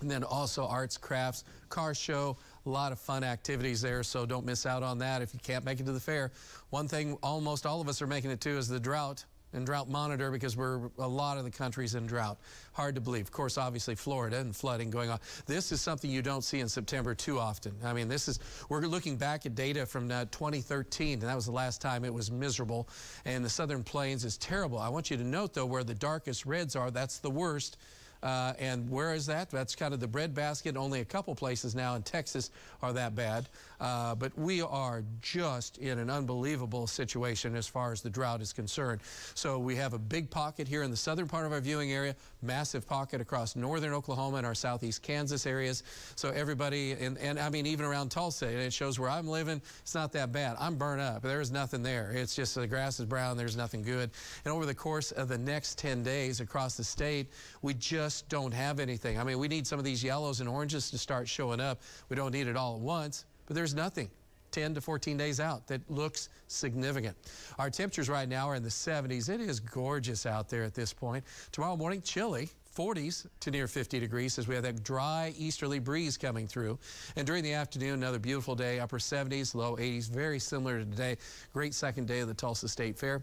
and 0.00 0.10
then 0.10 0.22
also 0.22 0.66
arts, 0.66 0.96
crafts, 0.96 1.44
car 1.68 1.94
show, 1.94 2.36
a 2.68 2.70
lot 2.70 2.92
of 2.92 3.00
fun 3.00 3.24
activities 3.24 3.80
there, 3.80 4.02
so 4.02 4.26
don't 4.26 4.44
miss 4.44 4.66
out 4.66 4.82
on 4.82 4.98
that 4.98 5.22
if 5.22 5.32
you 5.32 5.40
can't 5.42 5.64
make 5.64 5.80
it 5.80 5.86
to 5.86 5.92
the 5.92 6.00
fair. 6.00 6.30
One 6.70 6.86
thing 6.86 7.16
almost 7.22 7.64
all 7.66 7.80
of 7.80 7.88
us 7.88 8.02
are 8.02 8.06
making 8.06 8.30
it 8.30 8.40
to 8.42 8.50
is 8.50 8.68
the 8.68 8.78
drought 8.78 9.24
and 9.54 9.64
drought 9.64 9.88
monitor 9.88 10.30
because 10.30 10.54
we're 10.54 10.90
a 10.98 11.08
lot 11.08 11.38
of 11.38 11.44
the 11.44 11.50
country's 11.50 11.94
in 11.94 12.06
drought. 12.06 12.38
Hard 12.74 12.94
to 12.96 13.00
believe. 13.00 13.24
Of 13.24 13.32
course, 13.32 13.56
obviously 13.56 13.94
Florida 13.94 14.38
and 14.38 14.54
flooding 14.54 14.90
going 14.90 15.08
on. 15.08 15.18
This 15.46 15.72
is 15.72 15.80
something 15.80 16.10
you 16.10 16.20
don't 16.20 16.44
see 16.44 16.60
in 16.60 16.68
September 16.68 17.14
too 17.14 17.38
often. 17.38 17.72
I 17.82 17.94
mean, 17.94 18.08
this 18.08 18.28
is 18.28 18.38
we're 18.68 18.80
looking 18.82 19.16
back 19.16 19.46
at 19.46 19.54
data 19.54 19.86
from 19.86 20.10
uh, 20.10 20.26
2013, 20.26 21.14
and 21.14 21.22
that 21.22 21.34
was 21.34 21.46
the 21.46 21.52
last 21.52 21.80
time 21.80 22.04
it 22.04 22.12
was 22.12 22.30
miserable. 22.30 22.88
And 23.24 23.42
the 23.42 23.48
Southern 23.48 23.82
Plains 23.82 24.26
is 24.26 24.36
terrible. 24.36 24.78
I 24.78 24.90
want 24.90 25.10
you 25.10 25.16
to 25.16 25.24
note 25.24 25.54
though 25.54 25.66
where 25.66 25.84
the 25.84 25.94
darkest 25.94 26.44
reds 26.44 26.76
are, 26.76 26.90
that's 26.90 27.18
the 27.18 27.30
worst. 27.30 27.78
Uh, 28.22 28.52
and 28.58 28.88
where 28.90 29.14
is 29.14 29.26
that? 29.26 29.50
That's 29.50 29.76
kind 29.76 29.94
of 29.94 30.00
the 30.00 30.08
breadbasket. 30.08 30.76
Only 30.76 31.00
a 31.00 31.04
couple 31.04 31.34
places 31.34 31.74
now 31.74 31.94
in 31.94 32.02
Texas 32.02 32.50
are 32.82 32.92
that 32.92 33.14
bad. 33.14 33.48
Uh, 33.80 34.14
but 34.14 34.36
we 34.36 34.60
are 34.60 35.04
just 35.20 35.78
in 35.78 35.98
an 35.98 36.10
unbelievable 36.10 36.86
situation 36.86 37.54
as 37.54 37.68
far 37.68 37.92
as 37.92 38.02
the 38.02 38.10
drought 38.10 38.40
is 38.40 38.52
concerned. 38.52 39.00
So 39.34 39.58
we 39.58 39.76
have 39.76 39.92
a 39.92 39.98
big 39.98 40.30
pocket 40.30 40.66
here 40.66 40.82
in 40.82 40.90
the 40.90 40.96
southern 40.96 41.28
part 41.28 41.46
of 41.46 41.52
our 41.52 41.60
viewing 41.60 41.92
area, 41.92 42.16
massive 42.42 42.88
pocket 42.88 43.20
across 43.20 43.54
northern 43.54 43.92
Oklahoma 43.92 44.38
and 44.38 44.46
our 44.46 44.54
southeast 44.54 45.02
Kansas 45.02 45.46
areas. 45.46 45.84
So 46.16 46.30
everybody, 46.30 46.92
and, 46.92 47.16
and 47.18 47.38
I 47.38 47.50
mean, 47.50 47.66
even 47.66 47.86
around 47.86 48.10
Tulsa, 48.10 48.46
and 48.46 48.58
it 48.58 48.72
shows 48.72 48.98
where 48.98 49.10
I'm 49.10 49.28
living, 49.28 49.62
it's 49.80 49.94
not 49.94 50.12
that 50.12 50.32
bad. 50.32 50.56
I'm 50.58 50.76
burnt 50.76 51.00
up. 51.00 51.22
There's 51.22 51.52
nothing 51.52 51.82
there. 51.82 52.10
It's 52.12 52.34
just 52.34 52.56
the 52.56 52.66
grass 52.66 52.98
is 52.98 53.06
brown. 53.06 53.36
There's 53.36 53.56
nothing 53.56 53.82
good. 53.82 54.10
And 54.44 54.52
over 54.52 54.66
the 54.66 54.74
course 54.74 55.12
of 55.12 55.28
the 55.28 55.38
next 55.38 55.78
10 55.78 56.02
days 56.02 56.40
across 56.40 56.76
the 56.76 56.84
state, 56.84 57.28
we 57.62 57.74
just 57.74 58.07
don't 58.28 58.52
have 58.52 58.80
anything. 58.80 59.18
I 59.18 59.24
mean, 59.24 59.38
we 59.38 59.48
need 59.48 59.66
some 59.66 59.78
of 59.78 59.84
these 59.84 60.02
yellows 60.02 60.40
and 60.40 60.48
oranges 60.48 60.90
to 60.90 60.98
start 60.98 61.28
showing 61.28 61.60
up. 61.60 61.80
We 62.08 62.16
don't 62.16 62.32
need 62.32 62.46
it 62.46 62.56
all 62.56 62.76
at 62.76 62.80
once 62.80 63.24
but 63.48 63.54
there's 63.54 63.74
nothing 63.74 64.10
10 64.50 64.74
to 64.74 64.80
14 64.80 65.16
days 65.16 65.40
out 65.40 65.66
that 65.66 65.80
looks 65.90 66.28
significant. 66.46 67.16
Our 67.58 67.70
temperatures 67.70 68.08
right 68.08 68.28
now 68.28 68.48
are 68.48 68.54
in 68.54 68.62
the 68.62 68.68
70s. 68.68 69.28
It 69.28 69.40
is 69.40 69.58
gorgeous 69.58 70.26
out 70.26 70.48
there 70.48 70.64
at 70.64 70.74
this 70.74 70.92
point. 70.92 71.24
Tomorrow 71.50 71.76
morning, 71.76 72.02
chilly. 72.02 72.50
40s 72.76 73.26
to 73.40 73.50
near 73.50 73.66
50 73.66 73.98
degrees 73.98 74.38
as 74.38 74.46
we 74.46 74.54
have 74.54 74.62
that 74.62 74.84
dry 74.84 75.34
easterly 75.36 75.80
breeze 75.80 76.16
coming 76.16 76.46
through. 76.46 76.78
And 77.16 77.26
during 77.26 77.42
the 77.42 77.52
afternoon, 77.52 77.94
another 77.94 78.20
beautiful 78.20 78.54
day, 78.54 78.78
upper 78.78 78.98
70s, 78.98 79.56
low 79.56 79.76
80s, 79.76 80.08
very 80.08 80.38
similar 80.38 80.78
to 80.78 80.84
today. 80.84 81.16
Great 81.52 81.74
second 81.74 82.06
day 82.06 82.20
of 82.20 82.28
the 82.28 82.34
Tulsa 82.34 82.68
State 82.68 82.96
Fair. 82.96 83.20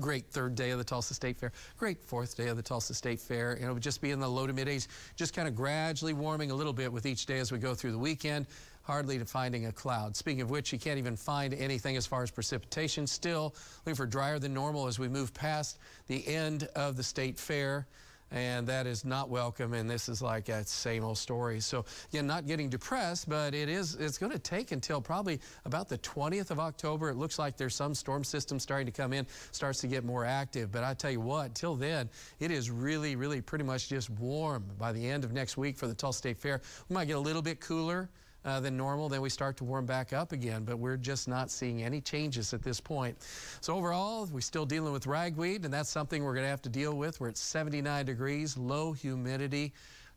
Great 0.00 0.26
third 0.30 0.54
day 0.54 0.70
of 0.70 0.78
the 0.78 0.84
Tulsa 0.84 1.14
State 1.14 1.36
Fair. 1.36 1.52
Great 1.76 2.02
fourth 2.02 2.36
day 2.36 2.48
of 2.48 2.56
the 2.56 2.62
Tulsa 2.62 2.94
State 2.94 3.20
Fair. 3.20 3.52
And 3.52 3.64
it 3.64 3.72
would 3.72 3.82
just 3.82 4.00
be 4.00 4.10
in 4.10 4.20
the 4.20 4.28
low 4.28 4.46
to 4.46 4.52
mid 4.52 4.68
80s, 4.68 4.88
just 5.16 5.34
kind 5.34 5.46
of 5.46 5.54
gradually 5.54 6.12
warming 6.12 6.50
a 6.50 6.54
little 6.54 6.72
bit 6.72 6.92
with 6.92 7.04
each 7.04 7.26
day 7.26 7.38
as 7.38 7.52
we 7.52 7.58
go 7.58 7.74
through 7.74 7.92
the 7.92 7.98
weekend. 7.98 8.46
Hardly 8.84 9.16
to 9.18 9.24
finding 9.24 9.66
a 9.66 9.72
cloud. 9.72 10.16
Speaking 10.16 10.40
of 10.40 10.50
which, 10.50 10.72
you 10.72 10.78
can't 10.78 10.98
even 10.98 11.14
find 11.14 11.54
anything 11.54 11.96
as 11.96 12.04
far 12.04 12.24
as 12.24 12.32
precipitation. 12.32 13.06
Still 13.06 13.54
looking 13.86 13.94
for 13.94 14.06
drier 14.06 14.40
than 14.40 14.52
normal 14.52 14.88
as 14.88 14.98
we 14.98 15.08
move 15.08 15.32
past 15.34 15.78
the 16.08 16.26
end 16.26 16.68
of 16.74 16.96
the 16.96 17.02
State 17.02 17.38
Fair 17.38 17.86
and 18.32 18.66
that 18.66 18.86
is 18.86 19.04
not 19.04 19.28
welcome 19.28 19.74
and 19.74 19.88
this 19.88 20.08
is 20.08 20.22
like 20.22 20.46
that 20.46 20.66
same 20.66 21.04
old 21.04 21.18
story. 21.18 21.60
So 21.60 21.84
yeah 22.10 22.22
not 22.22 22.46
getting 22.46 22.68
depressed 22.68 23.28
but 23.28 23.54
it 23.54 23.68
is 23.68 23.94
it's 23.96 24.18
going 24.18 24.32
to 24.32 24.38
take 24.38 24.72
until 24.72 25.00
probably 25.00 25.40
about 25.64 25.88
the 25.88 25.98
20th 25.98 26.50
of 26.50 26.58
october. 26.58 27.10
It 27.10 27.16
looks 27.16 27.38
like 27.38 27.56
there's 27.56 27.74
some 27.74 27.94
storm 27.94 28.24
system 28.24 28.58
starting 28.58 28.86
to 28.86 28.92
come 28.92 29.12
in 29.12 29.26
starts 29.52 29.80
to 29.80 29.86
get 29.86 30.04
more 30.04 30.24
active. 30.24 30.72
But 30.72 30.84
i 30.84 30.94
tell 30.94 31.10
you 31.10 31.20
what 31.20 31.54
till 31.54 31.76
then 31.76 32.08
it 32.40 32.50
is 32.50 32.70
really 32.70 33.16
really 33.16 33.40
pretty 33.40 33.64
much 33.64 33.88
just 33.88 34.10
warm 34.10 34.64
by 34.78 34.92
the 34.92 35.06
end 35.08 35.24
of 35.24 35.32
next 35.32 35.56
week 35.56 35.76
for 35.76 35.86
the 35.86 35.94
tulsa 35.94 36.18
state 36.18 36.38
fair. 36.38 36.60
We 36.88 36.94
might 36.94 37.06
get 37.06 37.16
a 37.16 37.20
little 37.20 37.42
bit 37.42 37.60
cooler 37.60 38.08
uh, 38.44 38.60
than 38.60 38.76
normal, 38.76 39.08
then 39.08 39.20
we 39.20 39.28
start 39.28 39.56
to 39.58 39.64
warm 39.64 39.86
back 39.86 40.12
up 40.12 40.32
again. 40.32 40.64
But 40.64 40.78
we're 40.78 40.96
just 40.96 41.28
not 41.28 41.50
seeing 41.50 41.82
any 41.82 42.00
changes 42.00 42.52
at 42.52 42.62
this 42.62 42.80
point. 42.80 43.16
So 43.60 43.76
overall, 43.76 44.26
we're 44.26 44.40
still 44.40 44.66
dealing 44.66 44.92
with 44.92 45.06
ragweed, 45.06 45.64
and 45.64 45.72
that's 45.72 45.90
something 45.90 46.22
we're 46.22 46.34
going 46.34 46.44
to 46.44 46.50
have 46.50 46.62
to 46.62 46.68
deal 46.68 46.94
with. 46.94 47.20
We're 47.20 47.28
at 47.28 47.36
79 47.36 48.06
degrees, 48.06 48.56
low 48.56 48.92
humidity. 48.92 49.72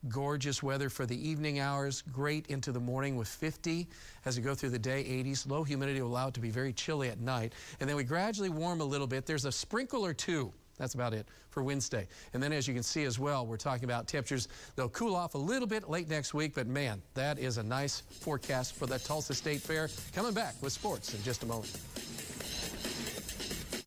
Gorgeous 0.10 0.62
weather 0.62 0.90
for 0.90 1.08
the 1.08 1.18
evening 1.28 1.60
hours, 1.60 2.04
great 2.04 2.46
into 2.48 2.72
the 2.72 2.80
morning 2.80 3.16
with 3.16 3.28
50 3.28 3.88
as 4.26 4.38
we 4.38 4.44
go 4.44 4.54
through 4.54 4.70
the 4.70 4.78
day, 4.78 5.04
80s. 5.04 5.50
Low 5.50 5.64
humidity 5.64 6.00
will 6.00 6.10
allow 6.10 6.28
it 6.28 6.36
to 6.36 6.40
be 6.40 6.52
very 6.52 6.74
chilly 6.74 7.10
at 7.10 7.20
night. 7.20 7.54
And 7.80 7.90
then 7.90 7.98
we 7.98 8.04
gradually 8.04 8.50
warm 8.50 8.82
a 8.82 8.86
little 8.86 9.08
bit. 9.08 9.26
There's 9.26 9.46
a 9.46 9.52
sprinkle 9.52 10.06
or 10.06 10.14
two 10.14 10.54
that's 10.78 10.94
about 10.94 11.14
it 11.14 11.28
for 11.50 11.64
Wednesday. 11.64 12.08
And 12.34 12.42
then 12.42 12.52
as 12.54 12.68
you 12.68 12.74
can 12.74 12.84
see 12.84 13.04
as 13.04 13.18
well, 13.20 13.46
we're 13.46 13.58
talking 13.58 13.86
about 13.86 14.08
temperatures. 14.08 14.48
They'll 14.76 14.90
cool 14.90 15.16
off 15.16 15.36
a 15.36 15.38
little 15.38 15.68
bit 15.68 15.90
late 15.90 16.10
next 16.10 16.34
week, 16.34 16.54
but 16.56 16.68
man, 16.68 17.02
that 17.14 17.40
is 17.40 17.58
a 17.58 17.64
nice 17.64 18.02
forecast 18.02 18.76
for 18.76 18.86
the 18.86 19.00
Tulsa 19.00 19.34
State 19.34 19.62
Fair. 19.62 19.90
Coming 20.14 20.34
back 20.34 20.56
with 20.62 20.74
sports 20.74 21.14
in 21.14 21.24
just 21.24 21.44
a 21.44 21.46
moment. 21.46 21.78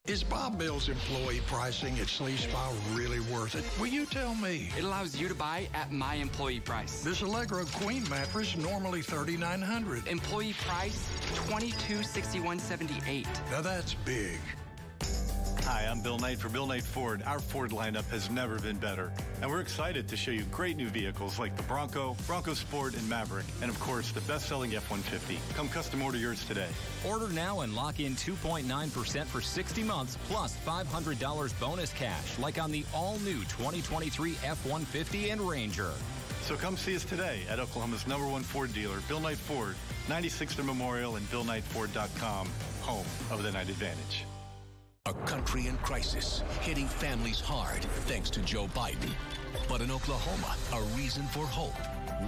Is 0.09 0.24
Bob 0.24 0.59
Mills 0.59 0.88
employee 0.88 1.42
pricing 1.46 1.98
at 2.01 2.09
Sleep 2.09 2.38
Spa 2.38 2.72
really 2.94 3.20
worth 3.20 3.55
it? 3.55 3.64
Will 3.79 3.88
you 3.88 4.07
tell 4.07 4.35
me? 4.35 4.70
It 4.79 4.85
allows 4.85 5.14
you 5.20 5.29
to 5.29 5.35
buy 5.35 5.68
at 5.74 5.92
my 5.92 6.14
employee 6.14 6.61
price. 6.61 7.03
This 7.03 7.20
Allegro 7.20 7.66
Queen 7.66 8.09
mattress 8.09 8.57
normally 8.57 9.03
3,900. 9.03 10.09
Employee 10.09 10.55
price 10.66 11.11
$2261.78. 11.51 13.27
Now 13.51 13.61
that's 13.61 13.92
big. 13.92 14.40
Hi, 15.70 15.85
I'm 15.85 16.00
Bill 16.00 16.18
Knight 16.18 16.38
for 16.38 16.48
Bill 16.48 16.66
Knight 16.66 16.83
Ford. 16.83 17.22
Our 17.26 17.40
Ford 17.40 17.72
lineup 17.72 18.09
has 18.09 18.31
never 18.31 18.59
been 18.59 18.78
better. 18.78 19.12
And 19.42 19.50
we're 19.50 19.61
excited 19.61 20.09
to 20.09 20.16
show 20.16 20.31
you 20.31 20.44
great 20.44 20.78
new 20.78 20.88
vehicles 20.88 21.38
like 21.38 21.54
the 21.59 21.62
Bronco, 21.64 22.16
Bronco 22.26 22.54
Sport, 22.54 22.94
and 22.96 23.07
Maverick. 23.07 23.44
And 23.61 23.70
of 23.70 23.78
course, 23.78 24.11
the 24.11 24.22
best-selling 24.22 24.74
F-150. 24.74 25.37
Come 25.54 25.68
custom 25.68 26.00
order 26.00 26.16
yours 26.16 26.42
today. 26.46 26.68
Order 27.07 27.28
now 27.28 27.61
and 27.61 27.74
lock 27.74 28.00
in 28.00 28.14
2.9% 28.14 29.26
for 29.26 29.42
60 29.42 29.83
months 29.83 30.16
plus 30.26 30.57
$500 30.66 31.61
bonus 31.61 31.92
cash, 31.92 32.38
like 32.38 32.59
on 32.59 32.72
the 32.72 32.87
all-new 32.94 33.40
2023 33.40 34.37
F-150 34.42 35.33
and 35.33 35.42
Ranger. 35.42 35.92
So 36.44 36.57
come 36.57 36.78
see 36.78 36.96
us 36.96 37.04
today 37.04 37.42
at 37.50 37.59
Oklahoma's 37.59 38.07
number 38.07 38.26
one 38.26 38.42
Ford 38.42 38.72
dealer, 38.72 39.00
Bill 39.07 39.20
Knight 39.20 39.37
Ford, 39.37 39.76
96th 40.07 40.64
Memorial 40.64 41.16
and 41.16 41.31
BillKnightFord.com, 41.31 42.48
home 42.81 43.07
of 43.31 43.42
the 43.42 43.52
Knight 43.52 43.68
Advantage. 43.68 44.24
A 45.09 45.14
country 45.25 45.68
in 45.68 45.79
crisis, 45.79 46.42
hitting 46.61 46.87
families 46.87 47.40
hard 47.40 47.83
thanks 48.05 48.29
to 48.29 48.40
Joe 48.40 48.66
Biden. 48.75 49.11
But 49.66 49.81
in 49.81 49.90
Oklahoma, 49.90 50.55
a 50.75 50.83
reason 50.99 51.23
for 51.29 51.47
hope. 51.47 51.73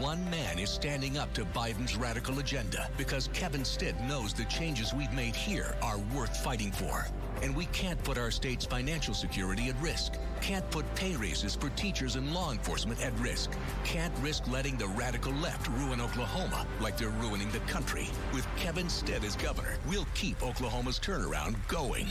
One 0.00 0.24
man 0.30 0.58
is 0.58 0.70
standing 0.70 1.18
up 1.18 1.30
to 1.34 1.44
Biden's 1.44 1.94
radical 1.94 2.38
agenda 2.38 2.88
because 2.96 3.28
Kevin 3.34 3.66
Stitt 3.66 4.00
knows 4.04 4.32
the 4.32 4.46
changes 4.46 4.94
we've 4.94 5.12
made 5.12 5.36
here 5.36 5.76
are 5.82 5.98
worth 6.16 6.34
fighting 6.38 6.72
for. 6.72 7.06
And 7.42 7.54
we 7.54 7.66
can't 7.66 8.02
put 8.02 8.16
our 8.16 8.30
state's 8.30 8.64
financial 8.64 9.12
security 9.12 9.68
at 9.68 9.78
risk. 9.82 10.14
Can't 10.40 10.68
put 10.70 10.86
pay 10.94 11.14
raises 11.16 11.54
for 11.54 11.68
teachers 11.70 12.16
and 12.16 12.32
law 12.32 12.50
enforcement 12.50 13.04
at 13.04 13.12
risk. 13.18 13.50
Can't 13.84 14.16
risk 14.20 14.48
letting 14.48 14.78
the 14.78 14.88
radical 14.88 15.32
left 15.34 15.68
ruin 15.68 16.00
Oklahoma 16.00 16.66
like 16.80 16.96
they're 16.96 17.10
ruining 17.10 17.50
the 17.50 17.60
country. 17.60 18.08
With 18.32 18.46
Kevin 18.56 18.88
Stitt 18.88 19.22
as 19.22 19.36
governor, 19.36 19.76
we'll 19.86 20.08
keep 20.14 20.42
Oklahoma's 20.42 20.98
turnaround 20.98 21.56
going. 21.68 22.06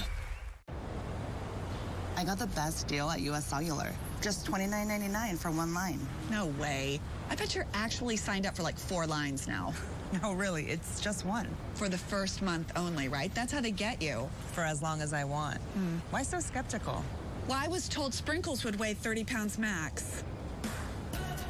I 2.20 2.26
got 2.26 2.38
the 2.38 2.48
best 2.48 2.90
deal 2.90 3.10
at 3.10 3.22
US 3.22 3.46
Cellular. 3.46 3.94
Just 4.20 4.46
$29.99 4.46 5.38
for 5.38 5.52
one 5.52 5.74
line. 5.74 6.06
No 6.30 6.48
way. 6.60 7.00
I 7.30 7.36
bet 7.36 7.56
you're 7.56 7.66
actually 7.74 8.18
signed 8.18 8.46
up 8.46 8.58
for 8.58 8.64
like 8.64 8.78
four 8.78 9.08
lines 9.08 9.48
now. 9.48 9.74
No, 10.24 10.34
really, 10.34 10.64
it's 10.66 11.00
just 11.00 11.24
one. 11.24 11.48
For 11.76 11.88
the 11.88 11.98
first 11.98 12.42
month 12.42 12.72
only, 12.76 13.08
right? 13.08 13.32
That's 13.36 13.54
how 13.54 13.62
they 13.62 13.70
get 13.70 14.02
you. 14.02 14.28
For 14.54 14.62
as 14.62 14.82
long 14.82 15.04
as 15.04 15.14
I 15.14 15.24
want. 15.24 15.60
Hmm. 15.60 15.98
Why 16.10 16.24
so 16.24 16.40
skeptical? 16.40 17.06
Well, 17.48 17.60
I 17.62 17.68
was 17.68 17.88
told 17.88 18.16
sprinkles 18.16 18.64
would 18.64 18.80
weigh 18.80 18.96
30 18.96 19.24
pounds 19.24 19.60
max. 19.60 20.24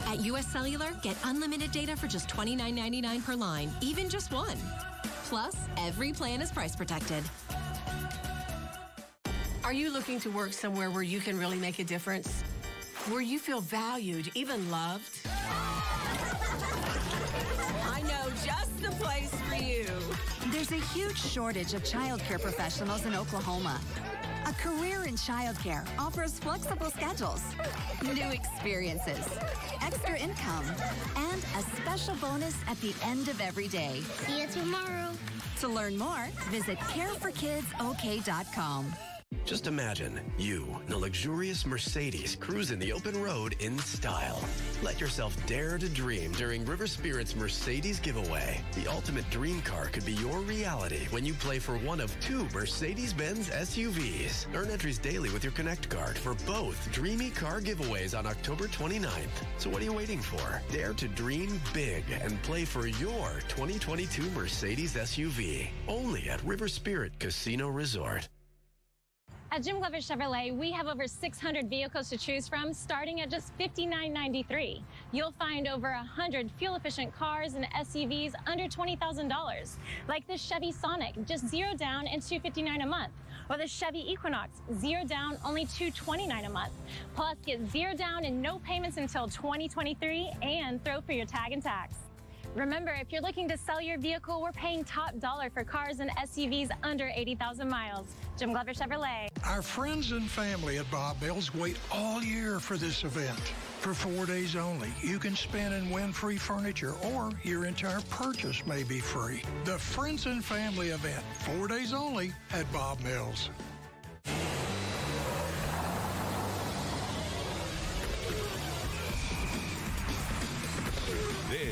At 0.06 0.20
US 0.26 0.46
Cellular, 0.52 0.92
get 1.02 1.16
unlimited 1.24 1.72
data 1.72 1.96
for 1.96 2.08
just 2.08 2.28
$29.99 2.28 3.26
per 3.26 3.36
line, 3.36 3.72
even 3.80 4.10
just 4.10 4.34
one. 4.34 4.58
Plus, 5.30 5.56
every 5.78 6.12
plan 6.12 6.42
is 6.42 6.52
price 6.52 6.76
protected. 6.76 7.24
Are 9.70 9.74
you 9.74 9.94
looking 9.94 10.20
to 10.22 10.32
work 10.32 10.52
somewhere 10.52 10.90
where 10.90 11.04
you 11.04 11.20
can 11.20 11.38
really 11.38 11.60
make 11.60 11.78
a 11.78 11.84
difference? 11.84 12.42
Where 13.08 13.22
you 13.22 13.38
feel 13.38 13.62
valued, 13.62 14.32
even 14.34 14.72
loved? 14.72 15.20
I 17.86 18.02
know 18.02 18.32
just 18.44 18.76
the 18.82 18.90
place 19.00 19.32
for 19.48 19.54
you. 19.54 19.86
There's 20.52 20.72
a 20.72 20.80
huge 20.88 21.22
shortage 21.22 21.76
of 21.76 21.84
childcare 21.84 22.42
professionals 22.42 23.06
in 23.06 23.14
Oklahoma. 23.14 23.80
A 24.48 24.54
career 24.54 25.04
in 25.04 25.14
childcare 25.14 25.88
offers 26.00 26.40
flexible 26.40 26.90
schedules, 26.90 27.44
new 28.02 28.32
experiences, 28.32 29.24
extra 29.84 30.18
income, 30.18 30.66
and 31.16 31.44
a 31.44 31.62
special 31.80 32.16
bonus 32.16 32.56
at 32.68 32.82
the 32.82 32.96
end 33.04 33.28
of 33.28 33.40
every 33.40 33.68
day. 33.68 34.02
See 34.26 34.42
you 34.42 34.48
tomorrow. 34.48 35.12
To 35.60 35.68
learn 35.68 35.96
more, 35.96 36.28
visit 36.50 36.80
careforkidsok.com. 36.80 38.96
Just 39.46 39.68
imagine 39.68 40.20
you 40.38 40.80
in 40.86 40.94
a 40.94 40.98
luxurious 40.98 41.66
Mercedes 41.66 42.36
cruising 42.40 42.78
the 42.78 42.94
open 42.94 43.20
road 43.22 43.56
in 43.60 43.80
style. 43.80 44.44
Let 44.84 45.02
yourself 45.02 45.36
dare 45.48 45.78
to 45.78 45.90
dream 45.90 46.32
during 46.34 46.64
River 46.66 46.86
Spirit's 46.86 47.36
Mercedes 47.36 48.00
giveaway. 48.00 48.62
The 48.76 48.88
ultimate 48.88 49.30
dream 49.32 49.62
car 49.62 49.88
could 49.88 50.06
be 50.06 50.14
your 50.14 50.40
reality 50.42 51.08
when 51.10 51.26
you 51.26 51.34
play 51.34 51.58
for 51.60 51.78
one 51.80 52.00
of 52.00 52.18
two 52.20 52.48
Mercedes-Benz 52.54 53.50
SUVs. 53.50 54.46
Earn 54.54 54.70
entries 54.70 55.00
daily 55.00 55.32
with 55.32 55.44
your 55.44 55.54
Connect 55.54 55.90
card 55.90 56.18
for 56.18 56.36
both 56.46 56.92
dreamy 56.92 57.32
car 57.32 57.60
giveaways 57.60 58.18
on 58.18 58.28
October 58.28 58.68
29th. 58.68 59.10
So 59.58 59.70
what 59.70 59.82
are 59.82 59.86
you 59.86 59.94
waiting 59.94 60.22
for? 60.22 60.62
Dare 60.72 60.94
to 60.94 61.08
dream 61.08 61.60
big 61.74 62.04
and 62.22 62.42
play 62.44 62.66
for 62.66 62.88
your 62.88 63.42
2022 63.48 64.30
Mercedes 64.32 64.96
SUV. 64.96 65.70
Only 65.88 66.30
at 66.30 66.44
River 66.44 66.68
Spirit 66.68 67.18
Casino 67.20 67.70
Resort. 67.70 68.30
At 69.52 69.64
Jim 69.64 69.80
Glover 69.80 69.98
Chevrolet, 69.98 70.56
we 70.56 70.72
have 70.74 70.86
over 70.86 71.08
600 71.08 71.68
vehicles 71.72 72.08
to 72.10 72.18
choose 72.18 72.48
from, 72.48 72.72
starting 72.72 73.22
at 73.22 73.32
just 73.32 73.58
$59.93. 73.58 74.84
You'll 75.12 75.34
find 75.40 75.68
over 75.68 75.90
100 75.92 76.52
fuel-efficient 76.60 77.16
cars 77.16 77.56
and 77.56 77.66
SUVs 77.72 78.34
under 78.46 78.66
$20,000, 78.66 79.78
like 80.08 80.28
the 80.28 80.38
Chevy 80.38 80.72
Sonic, 80.72 81.16
just 81.26 81.48
zero 81.48 81.74
down 81.74 82.06
and 82.06 82.22
259 82.22 82.82
a 82.82 82.86
month, 82.86 83.12
or 83.50 83.58
the 83.58 83.66
Chevy 83.66 84.12
Equinox, 84.12 84.62
zero 84.78 85.04
down, 85.04 85.40
only 85.44 85.66
229 85.66 86.46
a 86.46 86.50
month. 86.50 86.74
Plus, 87.16 87.36
get 87.44 87.60
zero 87.72 87.96
down 87.96 88.26
and 88.26 88.40
no 88.40 88.60
payments 88.60 88.98
until 88.98 89.28
2023, 89.28 90.32
and 90.44 90.84
throw 90.86 91.02
for 91.02 91.14
your 91.14 91.26
tag 91.26 91.54
and 91.54 91.64
tax. 91.64 91.96
Remember, 92.56 92.92
if 93.00 93.12
you're 93.12 93.22
looking 93.22 93.48
to 93.50 93.58
sell 93.58 93.80
your 93.80 94.00
vehicle, 94.00 94.42
we're 94.42 94.52
paying 94.52 94.84
top 94.84 95.18
dollar 95.20 95.50
for 95.50 95.64
cars 95.64 96.00
and 96.00 96.10
SUVs 96.12 96.70
under 96.84 97.12
80,000 97.14 97.70
miles. 97.70 98.08
Jim 98.38 98.52
Glover 98.52 98.74
Chevrolet. 98.74 99.30
Our 99.46 99.62
friends 99.62 100.12
and 100.12 100.30
family 100.30 100.78
at 100.78 100.90
Bob 100.90 101.22
Mills 101.22 101.54
wait 101.54 101.78
all 101.92 102.24
year 102.24 102.60
for 102.60 102.76
this 102.76 103.04
event. 103.04 103.40
For 103.80 103.94
four 103.94 104.26
days 104.26 104.56
only, 104.56 104.90
you 105.02 105.20
can 105.20 105.36
spin 105.36 105.74
and 105.74 105.92
win 105.92 106.12
free 106.12 106.38
furniture, 106.38 106.96
or 107.14 107.32
your 107.44 107.66
entire 107.66 108.02
purchase 108.10 108.66
may 108.66 108.84
be 108.84 109.00
free. 109.00 109.42
The 109.64 109.78
Friends 109.78 110.26
and 110.26 110.44
Family 110.44 110.90
event, 110.90 111.24
four 111.34 111.68
days 111.68 111.94
only 111.94 112.34
at 112.52 112.72
Bob 112.74 113.00
Mills. 113.02 113.50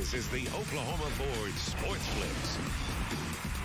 This 0.10 0.26
is 0.26 0.30
the 0.30 0.48
Oklahoma 0.58 1.10
Ford 1.18 1.52
Sports 1.56 2.08
Blitz. 2.16 2.58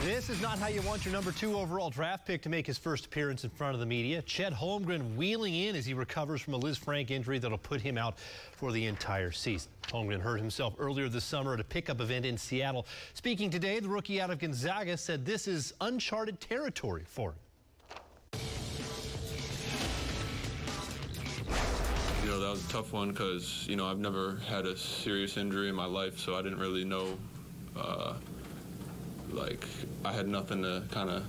This 0.02 0.28
is 0.28 0.42
not 0.42 0.58
how 0.58 0.66
you 0.66 0.82
want 0.82 1.04
your 1.04 1.12
number 1.12 1.30
two 1.30 1.56
overall 1.56 1.88
draft 1.88 2.26
pick 2.26 2.42
to 2.42 2.48
make 2.48 2.66
his 2.66 2.76
first 2.76 3.06
appearance 3.06 3.44
in 3.44 3.50
front 3.50 3.74
of 3.74 3.80
the 3.80 3.86
media. 3.86 4.22
Chet 4.22 4.52
Holmgren 4.52 5.14
wheeling 5.14 5.54
in 5.54 5.76
as 5.76 5.86
he 5.86 5.94
recovers 5.94 6.40
from 6.40 6.54
a 6.54 6.56
Liz 6.56 6.80
Lisfranc 6.80 7.12
injury 7.12 7.38
that'll 7.38 7.58
put 7.58 7.80
him 7.80 7.96
out 7.96 8.18
for 8.18 8.72
the 8.72 8.86
entire 8.86 9.30
season. 9.30 9.70
Holmgren 9.82 10.20
hurt 10.20 10.38
himself 10.38 10.74
earlier 10.80 11.08
this 11.08 11.22
summer 11.22 11.54
at 11.54 11.60
a 11.60 11.64
pickup 11.64 12.00
event 12.00 12.26
in 12.26 12.36
Seattle. 12.36 12.88
Speaking 13.14 13.48
today, 13.48 13.78
the 13.78 13.88
rookie 13.88 14.20
out 14.20 14.30
of 14.30 14.40
Gonzaga 14.40 14.96
said 14.96 15.24
this 15.24 15.46
is 15.46 15.72
uncharted 15.80 16.40
territory 16.40 17.04
for 17.06 17.30
him. 17.30 17.36
Know, 22.32 22.40
that 22.40 22.50
was 22.50 22.64
a 22.64 22.72
tough 22.72 22.92
one 22.92 23.10
because, 23.10 23.66
you 23.68 23.76
know, 23.76 23.86
I've 23.86 23.98
never 23.98 24.36
had 24.48 24.64
a 24.64 24.76
serious 24.76 25.36
injury 25.36 25.68
in 25.68 25.74
my 25.74 25.84
life, 25.84 26.18
so 26.18 26.34
I 26.34 26.40
didn't 26.40 26.60
really 26.60 26.84
know, 26.84 27.18
uh, 27.76 28.14
like, 29.30 29.66
I 30.04 30.12
had 30.12 30.28
nothing 30.28 30.62
to 30.62 30.82
kind 30.90 31.10
of 31.10 31.24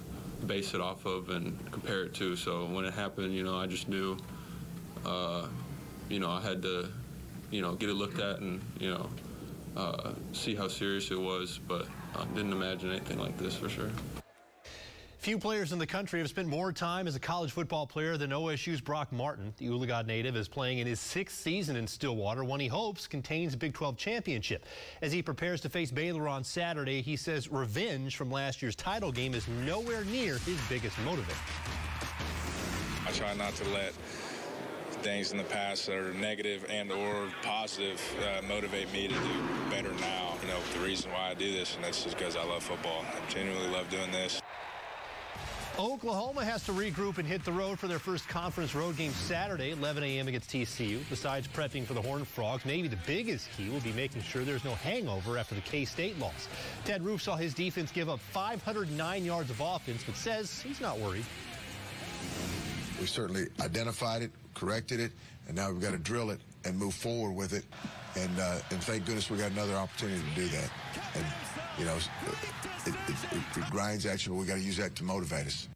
base 0.47 0.73
it 0.73 0.79
off 0.79 1.05
of 1.05 1.29
and 1.29 1.59
compare 1.71 2.03
it 2.03 2.13
to. 2.15 2.35
So 2.37 2.65
when 2.65 2.85
it 2.85 2.93
happened, 2.93 3.33
you 3.33 3.43
know, 3.43 3.57
I 3.57 3.67
just 3.67 3.89
knew, 3.89 4.17
uh, 5.05 5.47
you 6.09 6.19
know, 6.19 6.29
I 6.29 6.41
had 6.41 6.61
to, 6.61 6.87
you 7.51 7.61
know, 7.61 7.73
get 7.73 7.89
it 7.89 7.95
looked 7.95 8.19
at 8.19 8.39
and, 8.39 8.61
you 8.79 8.91
know, 8.91 9.09
uh, 9.75 10.11
see 10.31 10.55
how 10.55 10.69
serious 10.69 11.11
it 11.11 11.19
was, 11.19 11.59
but 11.67 11.85
I 12.15 12.23
didn't 12.35 12.53
imagine 12.53 12.91
anything 12.91 13.19
like 13.19 13.37
this 13.37 13.55
for 13.55 13.67
sure. 13.67 13.89
Few 15.23 15.37
players 15.37 15.71
in 15.71 15.79
the 15.79 15.87
country 15.87 16.19
have 16.19 16.27
spent 16.27 16.49
more 16.49 16.73
time 16.73 17.07
as 17.07 17.15
a 17.15 17.19
college 17.19 17.53
football 17.53 17.87
player 17.87 18.17
than 18.17 18.31
OSU's 18.31 18.81
Brock 18.81 19.09
Martin. 19.13 19.53
The 19.55 19.67
Oologah 19.67 20.05
native 20.05 20.35
is 20.35 20.49
playing 20.49 20.79
in 20.79 20.87
his 20.87 20.99
sixth 20.99 21.39
season 21.39 21.77
in 21.77 21.87
Stillwater, 21.87 22.43
one 22.43 22.59
he 22.59 22.67
hopes 22.67 23.07
contains 23.07 23.53
a 23.53 23.57
Big 23.57 23.73
12 23.73 23.95
championship. 23.95 24.65
As 25.01 25.13
he 25.13 25.21
prepares 25.21 25.61
to 25.61 25.69
face 25.69 25.91
Baylor 25.91 26.27
on 26.27 26.43
Saturday, 26.43 27.01
he 27.01 27.15
says 27.15 27.49
revenge 27.49 28.17
from 28.17 28.29
last 28.29 28.61
year's 28.61 28.75
title 28.75 29.13
game 29.13 29.33
is 29.33 29.47
nowhere 29.47 30.03
near 30.03 30.39
his 30.39 30.59
biggest 30.67 30.97
motivator. 30.97 31.39
I 33.07 33.11
try 33.13 33.33
not 33.33 33.55
to 33.55 33.69
let 33.69 33.93
things 35.03 35.31
in 35.31 35.37
the 35.37 35.45
past 35.45 35.85
that 35.85 35.95
are 35.95 36.13
negative 36.15 36.65
and 36.69 36.91
or 36.91 37.29
positive 37.43 38.01
uh, 38.19 38.41
motivate 38.45 38.91
me 38.91 39.07
to 39.07 39.13
do 39.13 39.69
better 39.69 39.93
now. 40.01 40.33
You 40.41 40.49
know, 40.49 40.59
the 40.73 40.85
reason 40.85 41.13
why 41.13 41.29
I 41.29 41.33
do 41.33 41.49
this, 41.49 41.75
and 41.75 41.83
that's 41.85 42.03
just 42.03 42.17
because 42.17 42.35
I 42.35 42.43
love 42.43 42.61
football. 42.61 43.05
I 43.07 43.31
genuinely 43.31 43.69
love 43.69 43.89
doing 43.89 44.11
this. 44.11 44.42
Oklahoma 45.79 46.45
has 46.45 46.63
to 46.65 46.71
regroup 46.71 47.17
and 47.17 47.27
hit 47.27 47.43
the 47.43 47.51
road 47.51 47.79
for 47.79 47.87
their 47.87 47.97
first 47.97 48.27
conference 48.29 48.75
road 48.75 48.95
game 48.95 49.11
Saturday, 49.11 49.71
11 49.71 50.03
a.m. 50.03 50.27
against 50.27 50.51
TCU. 50.51 50.99
Besides 51.09 51.47
prepping 51.47 51.85
for 51.85 51.95
the 51.95 52.01
Horned 52.01 52.27
Frogs, 52.27 52.63
maybe 52.63 52.87
the 52.87 52.99
biggest 53.07 53.49
key 53.57 53.69
will 53.69 53.79
be 53.79 53.91
making 53.93 54.21
sure 54.21 54.43
there's 54.43 54.63
no 54.63 54.75
hangover 54.75 55.35
after 55.37 55.55
the 55.55 55.61
K-State 55.61 56.19
loss. 56.19 56.47
Ted 56.85 57.01
Roof 57.03 57.23
saw 57.23 57.35
his 57.35 57.55
defense 57.55 57.91
give 57.91 58.07
up 58.07 58.19
509 58.19 59.25
yards 59.25 59.49
of 59.49 59.59
offense, 59.61 60.03
but 60.05 60.15
says 60.15 60.61
he's 60.61 60.79
not 60.79 60.99
worried. 60.99 61.25
We 63.01 63.07
certainly 63.07 63.47
identified 63.59 64.21
it, 64.21 64.31
corrected 64.53 64.99
it, 64.99 65.11
and 65.47 65.57
now 65.57 65.71
we've 65.71 65.81
got 65.81 65.91
to 65.91 65.97
drill 65.97 66.29
it 66.29 66.39
and 66.65 66.77
move 66.77 66.93
forward 66.93 67.35
with 67.35 67.53
it. 67.53 67.65
And, 68.15 68.39
uh, 68.39 68.59
and 68.69 68.83
thank 68.83 69.05
goodness 69.05 69.31
we 69.31 69.39
got 69.39 69.51
another 69.51 69.73
opportunity 69.73 70.21
to 70.21 70.35
do 70.35 70.47
that. 70.49 70.69
And, 71.15 71.25
you 71.77 71.85
know, 71.85 71.95
it, 71.95 72.93
it, 73.07 73.17
it, 73.57 73.69
grinds 73.71 74.05
at 74.05 74.25
you, 74.25 74.33
but 74.33 74.39
we 74.39 74.45
got 74.45 74.55
to 74.55 74.61
use 74.61 74.77
that 74.77 74.95
to 74.95 75.03
motivate 75.03 75.47
us. 75.47 75.67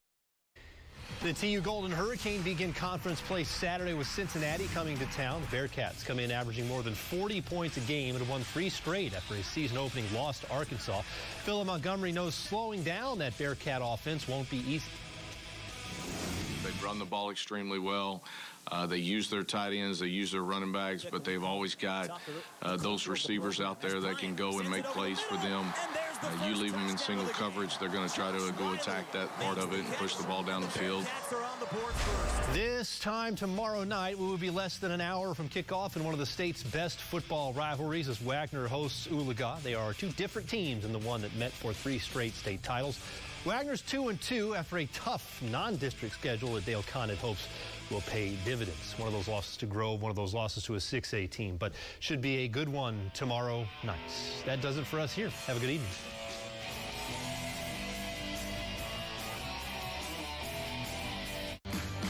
The 1.24 1.34
TU 1.34 1.62
Golden 1.62 1.92
Hurricane 1.92 2.44
begin 2.44 2.74
conference 2.74 3.20
play 3.22 3.44
Saturday 3.44 3.96
with 3.96 4.06
Cincinnati 4.06 4.68
coming 4.68 5.00
to 5.00 5.06
town. 5.08 5.42
The 5.50 5.58
Bearcats 5.58 6.06
come 6.06 6.20
in 6.20 6.30
averaging 6.30 6.68
more 6.68 6.84
than 6.84 6.94
40 6.94 7.42
points 7.42 7.76
a 7.78 7.80
game 7.82 8.16
and 8.16 8.30
won 8.30 8.42
three 8.42 8.70
straight 8.70 9.16
after 9.16 9.34
a 9.34 9.42
season 9.42 9.78
opening 9.78 10.06
loss 10.14 10.40
to 10.42 10.52
Arkansas. 10.54 11.02
Philip 11.44 11.66
Montgomery 11.66 12.12
knows 12.12 12.36
slowing 12.36 12.84
down 12.84 13.18
that 13.18 13.36
Bearcat 13.40 13.82
offense 13.84 14.28
won't 14.28 14.48
be 14.52 14.58
easy. 14.58 14.86
Run 16.84 17.00
the 17.00 17.06
ball 17.06 17.32
extremely 17.32 17.80
well. 17.80 18.24
Uh, 18.70 18.86
they 18.86 18.98
use 18.98 19.30
their 19.30 19.44
tight 19.44 19.74
ends, 19.74 20.00
they 20.00 20.08
use 20.08 20.32
their 20.32 20.42
running 20.42 20.74
backs, 20.74 21.06
but 21.10 21.24
they've 21.24 21.44
always 21.44 21.74
got 21.74 22.22
uh, 22.62 22.76
those 22.76 23.08
receivers 23.08 23.62
out 23.62 23.82
there 23.82 24.02
that 24.02 24.18
can 24.18 24.36
go 24.36 24.60
and 24.60 24.70
make 24.70 24.84
plays 24.84 25.20
for 25.22 25.36
them. 25.36 25.66
Uh, 26.22 26.46
you 26.46 26.56
leave 26.56 26.74
them 26.74 26.90
in 26.90 26.98
single 26.98 27.28
coverage, 27.28 27.78
they're 27.80 27.88
going 27.88 28.08
to 28.08 28.14
try 28.14 28.30
to 28.32 28.52
go 28.58 28.74
attack 28.74 29.10
that 29.14 29.34
part 29.40 29.58
of 29.58 29.72
it 29.72 29.80
and 29.80 29.94
push 29.94 30.16
the 30.16 30.24
ball 30.24 30.44
down 30.44 30.62
the 30.62 30.68
field. 30.68 31.06
This 32.52 33.00
time 33.00 33.36
tomorrow 33.36 33.86
night, 33.86 34.18
we 34.18 34.26
will 34.26 34.38
be 34.38 34.50
less 34.50 34.78
than 34.80 34.92
an 34.92 35.02
hour 35.02 35.34
from 35.34 35.48
kickoff 35.48 35.96
in 35.96 36.04
one 36.04 36.14
of 36.14 36.20
the 36.20 36.26
state's 36.26 36.64
best 36.64 37.00
football 37.00 37.54
rivalries 37.54 38.10
as 38.10 38.22
Wagoner 38.22 38.68
hosts 38.68 39.08
Oologah. 39.08 39.62
They 39.64 39.76
are 39.76 39.94
two 39.94 40.10
different 40.10 40.50
teams 40.50 40.84
and 40.84 40.94
the 40.94 41.00
one 41.00 41.22
that 41.22 41.34
met 41.36 41.54
for 41.54 41.72
three 41.72 42.00
straight 42.00 42.34
state 42.34 42.64
titles. 42.64 43.00
Wagoner's 43.48 43.82
2 43.84 44.10
and 44.10 44.20
2 44.20 44.56
after 44.56 44.80
a 44.80 44.86
tough 44.88 45.42
non-district 45.42 46.14
schedule 46.14 46.56
that 46.56 46.66
Dale 46.66 46.84
Condit 46.84 47.18
hopes 47.18 47.48
will 47.90 48.02
pay 48.02 48.36
dividends. 48.44 48.94
One 48.98 49.08
of 49.08 49.14
those 49.14 49.30
losses 49.30 49.56
to 49.58 49.66
Grove, 49.66 50.02
one 50.02 50.10
of 50.10 50.18
those 50.18 50.34
losses 50.34 50.64
to 50.64 50.76
a 50.76 50.80
6A 50.80 51.32
team, 51.32 51.56
but 51.56 51.72
should 52.02 52.20
be 52.20 52.40
a 52.40 52.50
good 52.50 52.68
one 52.68 53.10
tomorrow 53.14 53.66
night. 53.86 53.98
That 54.46 54.60
does 54.60 54.76
it 54.76 54.86
for 54.86 55.00
us 55.00 55.14
here. 55.14 55.30
Have 55.46 55.56
a 55.56 55.60
good 55.62 55.70
evening. 55.70 55.90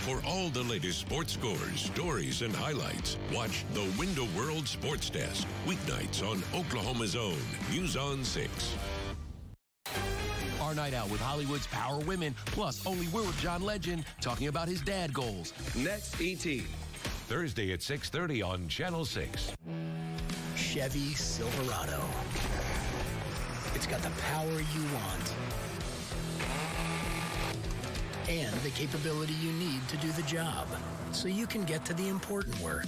For 0.08 0.20
all 0.26 0.50
the 0.50 0.64
latest 0.64 1.02
sports 1.02 1.34
scores, 1.34 1.82
stories, 1.82 2.42
and 2.42 2.56
highlights, 2.56 3.18
watch 3.32 3.64
the 3.74 3.88
Window 4.00 4.26
World 4.36 4.68
Sports 4.68 5.12
Desk, 5.12 5.48
weeknights 5.68 6.28
on 6.28 6.42
Oklahoma's 6.60 7.16
own 7.16 7.38
News 7.72 7.96
on 7.96 8.24
6. 8.24 8.76
Our 10.88 10.92
night 10.92 11.00
out 11.00 11.12
with 11.12 11.20
Hollywood's 11.20 11.68
Power 11.68 12.00
Women, 12.00 12.34
plus 12.46 12.86
only 12.86 13.08
we're 13.08 13.24
with 13.24 13.38
John 13.42 13.62
Legend 13.62 14.06
talking 14.22 14.48
about 14.48 14.70
his 14.70 14.80
dad 14.80 15.14
goals. 15.14 15.52
Next, 15.76 16.16
ET. 16.22 16.62
Thursday 17.28 17.74
at 17.74 17.82
6.30 17.82 18.48
on 18.48 18.70
Channel 18.70 19.04
6. 19.04 19.52
Chevy 20.56 21.14
Silverado. 21.14 22.02
It's 23.76 23.86
got 23.86 24.02
the 24.02 24.12
power 24.32 24.50
you 24.50 24.84
want 24.94 25.34
and 28.30 28.56
the 28.62 28.70
capability 28.70 29.34
you 29.42 29.52
need 29.54 29.86
to 29.90 29.98
do 29.98 30.10
the 30.14 30.24
job 30.24 30.68
so 31.12 31.28
you 31.28 31.48
can 31.48 31.66
get 31.66 31.84
to 31.86 31.94
the 31.96 32.08
important 32.08 32.58
work. 32.62 32.88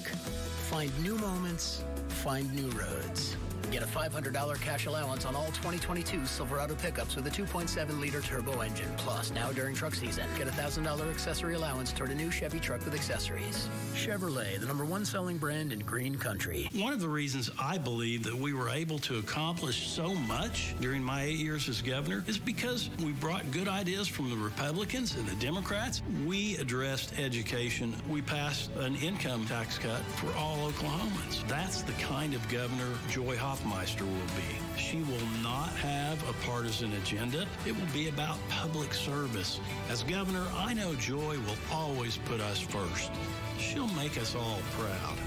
Find 0.69 0.91
new 1.03 1.17
moments, 1.17 1.83
find 2.07 2.53
new 2.53 2.69
roads. 2.79 3.35
Get 3.71 3.83
a 3.83 3.85
$500 3.85 4.59
cash 4.61 4.87
allowance 4.87 5.25
on 5.25 5.35
all 5.35 5.45
2022 5.47 6.25
Silverado 6.25 6.73
pickups 6.73 7.15
with 7.15 7.27
a 7.27 7.29
2.7 7.29 7.99
liter 7.99 8.19
turbo 8.19 8.61
engine. 8.61 8.91
Plus, 8.97 9.31
now 9.31 9.51
during 9.51 9.75
truck 9.75 9.93
season, 9.93 10.25
get 10.39 10.47
a 10.47 10.51
$1,000 10.51 11.11
accessory 11.11 11.53
allowance 11.53 11.93
toward 11.93 12.09
a 12.09 12.15
new 12.15 12.31
Chevy 12.31 12.59
truck 12.59 12.83
with 12.83 12.95
accessories. 12.95 13.69
Chevrolet, 13.93 14.59
the 14.59 14.65
number 14.65 14.85
one 14.85 15.05
selling 15.05 15.37
brand 15.37 15.71
in 15.71 15.79
green 15.79 16.15
country. 16.15 16.67
One 16.73 16.93
of 16.93 16.99
the 16.99 17.07
reasons 17.07 17.51
I 17.61 17.77
believe 17.77 18.23
that 18.23 18.35
we 18.35 18.53
were 18.53 18.69
able 18.69 18.97
to 18.99 19.19
accomplish 19.19 19.87
so 19.87 20.15
much 20.15 20.73
during 20.81 21.03
my 21.03 21.23
eight 21.23 21.37
years 21.37 21.69
as 21.69 21.79
governor 21.81 22.23
is 22.25 22.39
because 22.39 22.89
we 23.03 23.11
brought 23.11 23.51
good 23.51 23.67
ideas 23.67 24.07
from 24.07 24.31
the 24.31 24.37
Republicans 24.37 25.15
and 25.15 25.27
the 25.27 25.35
Democrats. 25.35 26.01
We 26.25 26.57
addressed 26.57 27.19
education. 27.19 27.93
We 28.09 28.23
passed 28.23 28.71
an 28.77 28.95
income 28.95 29.45
tax 29.45 29.77
cut 29.77 30.01
for 30.17 30.33
all 30.35 30.71
Oklahomans. 30.71 31.47
That's 31.47 31.83
the 31.83 31.93
kind 31.93 32.33
of 32.33 32.47
governor 32.49 32.97
Joy 33.11 33.37
Hoffman 33.37 33.58
Hofmeister 33.59 34.01
will 34.01 34.35
be. 34.35 34.79
She 34.79 34.97
will 35.03 35.27
not 35.43 35.69
have 35.69 36.21
a 36.29 36.33
partisan 36.45 36.93
agenda. 36.93 37.45
It 37.65 37.75
will 37.75 37.93
be 37.93 38.09
about 38.09 38.37
public 38.49 38.93
service. 38.93 39.59
As 39.89 40.03
governor, 40.03 40.45
I 40.55 40.73
know 40.73 40.95
Joy 40.95 41.37
will 41.39 41.57
always 41.71 42.17
put 42.17 42.41
us 42.41 42.59
first. 42.59 43.11
She'll 43.57 43.87
make 43.89 44.17
us 44.17 44.35
all 44.35 44.59
proud. 44.77 45.17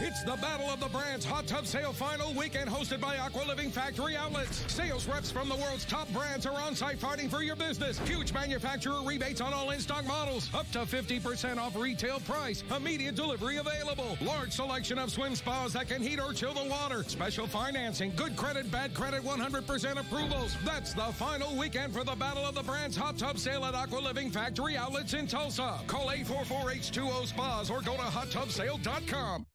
It's 0.00 0.24
the 0.24 0.36
Battle 0.36 0.68
of 0.70 0.80
the 0.80 0.88
Brands 0.88 1.24
Hot 1.24 1.46
Tub 1.46 1.66
Sale 1.66 1.92
Final 1.92 2.34
Weekend 2.34 2.68
hosted 2.68 3.00
by 3.00 3.16
Aqua 3.16 3.44
Living 3.46 3.70
Factory 3.70 4.16
Outlets. 4.16 4.64
Sales 4.72 5.06
reps 5.06 5.30
from 5.30 5.48
the 5.48 5.54
world's 5.54 5.84
top 5.84 6.12
brands 6.12 6.46
are 6.46 6.60
on 6.60 6.74
site 6.74 6.98
fighting 6.98 7.28
for 7.28 7.42
your 7.42 7.54
business. 7.54 7.98
Huge 8.00 8.32
manufacturer 8.32 9.00
rebates 9.04 9.40
on 9.40 9.54
all 9.54 9.70
in-stock 9.70 10.04
models. 10.04 10.50
Up 10.52 10.68
to 10.72 10.80
50% 10.80 11.58
off 11.58 11.76
retail 11.76 12.18
price. 12.20 12.64
Immediate 12.76 13.14
delivery 13.14 13.58
available. 13.58 14.18
Large 14.20 14.50
selection 14.50 14.98
of 14.98 15.12
swim 15.12 15.36
spas 15.36 15.74
that 15.74 15.86
can 15.86 16.02
heat 16.02 16.18
or 16.18 16.32
chill 16.32 16.54
the 16.54 16.68
water. 16.68 17.04
Special 17.04 17.46
financing. 17.46 18.12
Good 18.16 18.36
credit, 18.36 18.70
bad 18.72 18.94
credit, 18.94 19.22
100% 19.22 20.00
approvals. 20.00 20.56
That's 20.64 20.92
the 20.92 21.12
final 21.12 21.56
weekend 21.56 21.92
for 21.94 22.02
the 22.02 22.16
Battle 22.16 22.44
of 22.44 22.56
the 22.56 22.64
Brands 22.64 22.96
Hot 22.96 23.16
Tub 23.16 23.38
Sale 23.38 23.64
at 23.64 23.74
Aqua 23.74 24.00
Living 24.00 24.32
Factory 24.32 24.76
Outlets 24.76 25.14
in 25.14 25.28
Tulsa. 25.28 25.78
Call 25.86 26.08
844-H2O 26.08 27.26
Spas 27.26 27.70
or 27.70 27.80
go 27.80 27.94
to 27.94 28.02
hottubsale.com. 28.02 29.46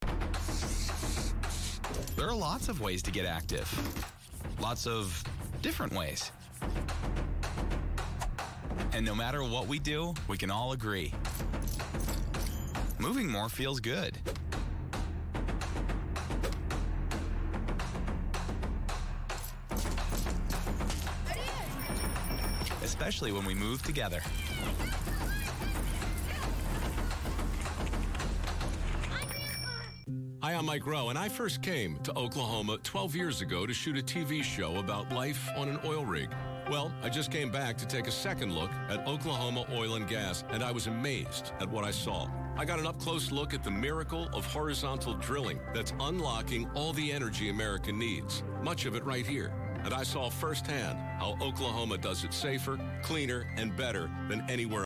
There 2.15 2.27
are 2.27 2.35
lots 2.35 2.69
of 2.69 2.81
ways 2.81 3.01
to 3.03 3.11
get 3.11 3.25
active, 3.25 3.67
lots 4.59 4.85
of 4.87 5.23
different 5.61 5.93
ways. 5.93 6.31
And 8.91 9.05
no 9.05 9.15
matter 9.15 9.43
what 9.43 9.67
we 9.67 9.79
do, 9.79 10.13
we 10.27 10.37
can 10.37 10.51
all 10.51 10.73
agree. 10.73 11.13
Moving 12.97 13.27
more 13.27 13.47
feels 13.47 13.79
good. 13.79 14.17
Especially 22.83 23.31
when 23.31 23.45
we 23.45 23.53
move 23.53 23.81
together. 23.83 24.21
I'm 30.59 30.65
Mike 30.65 30.85
Rowe, 30.85 31.07
and 31.07 31.17
I 31.17 31.29
first 31.29 31.61
came 31.61 31.97
to 32.03 32.13
Oklahoma 32.17 32.79
12 32.83 33.15
years 33.15 33.39
ago 33.39 33.65
to 33.65 33.73
shoot 33.73 33.97
a 33.97 34.01
TV 34.01 34.43
show 34.43 34.75
about 34.75 35.09
life 35.13 35.49
on 35.55 35.69
an 35.69 35.79
oil 35.85 36.03
rig. 36.03 36.29
Well, 36.69 36.91
I 37.01 37.07
just 37.07 37.31
came 37.31 37.49
back 37.49 37.77
to 37.77 37.85
take 37.85 38.07
a 38.07 38.11
second 38.11 38.53
look 38.53 38.69
at 38.89 39.07
Oklahoma 39.07 39.65
oil 39.71 39.95
and 39.95 40.05
gas, 40.05 40.43
and 40.49 40.61
I 40.61 40.73
was 40.73 40.87
amazed 40.87 41.53
at 41.61 41.69
what 41.69 41.85
I 41.85 41.91
saw. 41.91 42.27
I 42.57 42.65
got 42.65 42.77
an 42.77 42.87
up 42.87 42.99
close 42.99 43.31
look 43.31 43.53
at 43.53 43.63
the 43.63 43.71
miracle 43.71 44.27
of 44.33 44.45
horizontal 44.45 45.13
drilling 45.13 45.61
that's 45.73 45.93
unlocking 46.01 46.69
all 46.73 46.91
the 46.91 47.09
energy 47.09 47.47
America 47.47 47.93
needs, 47.93 48.43
much 48.61 48.85
of 48.85 48.95
it 48.95 49.05
right 49.05 49.25
here. 49.25 49.53
And 49.85 49.93
I 49.93 50.03
saw 50.03 50.29
firsthand 50.29 50.99
how 51.19 51.37
Oklahoma 51.41 51.97
does 51.99 52.25
it 52.25 52.33
safer, 52.33 52.77
cleaner, 53.01 53.47
and 53.55 53.77
better 53.77 54.11
than 54.27 54.43
anywhere 54.49 54.77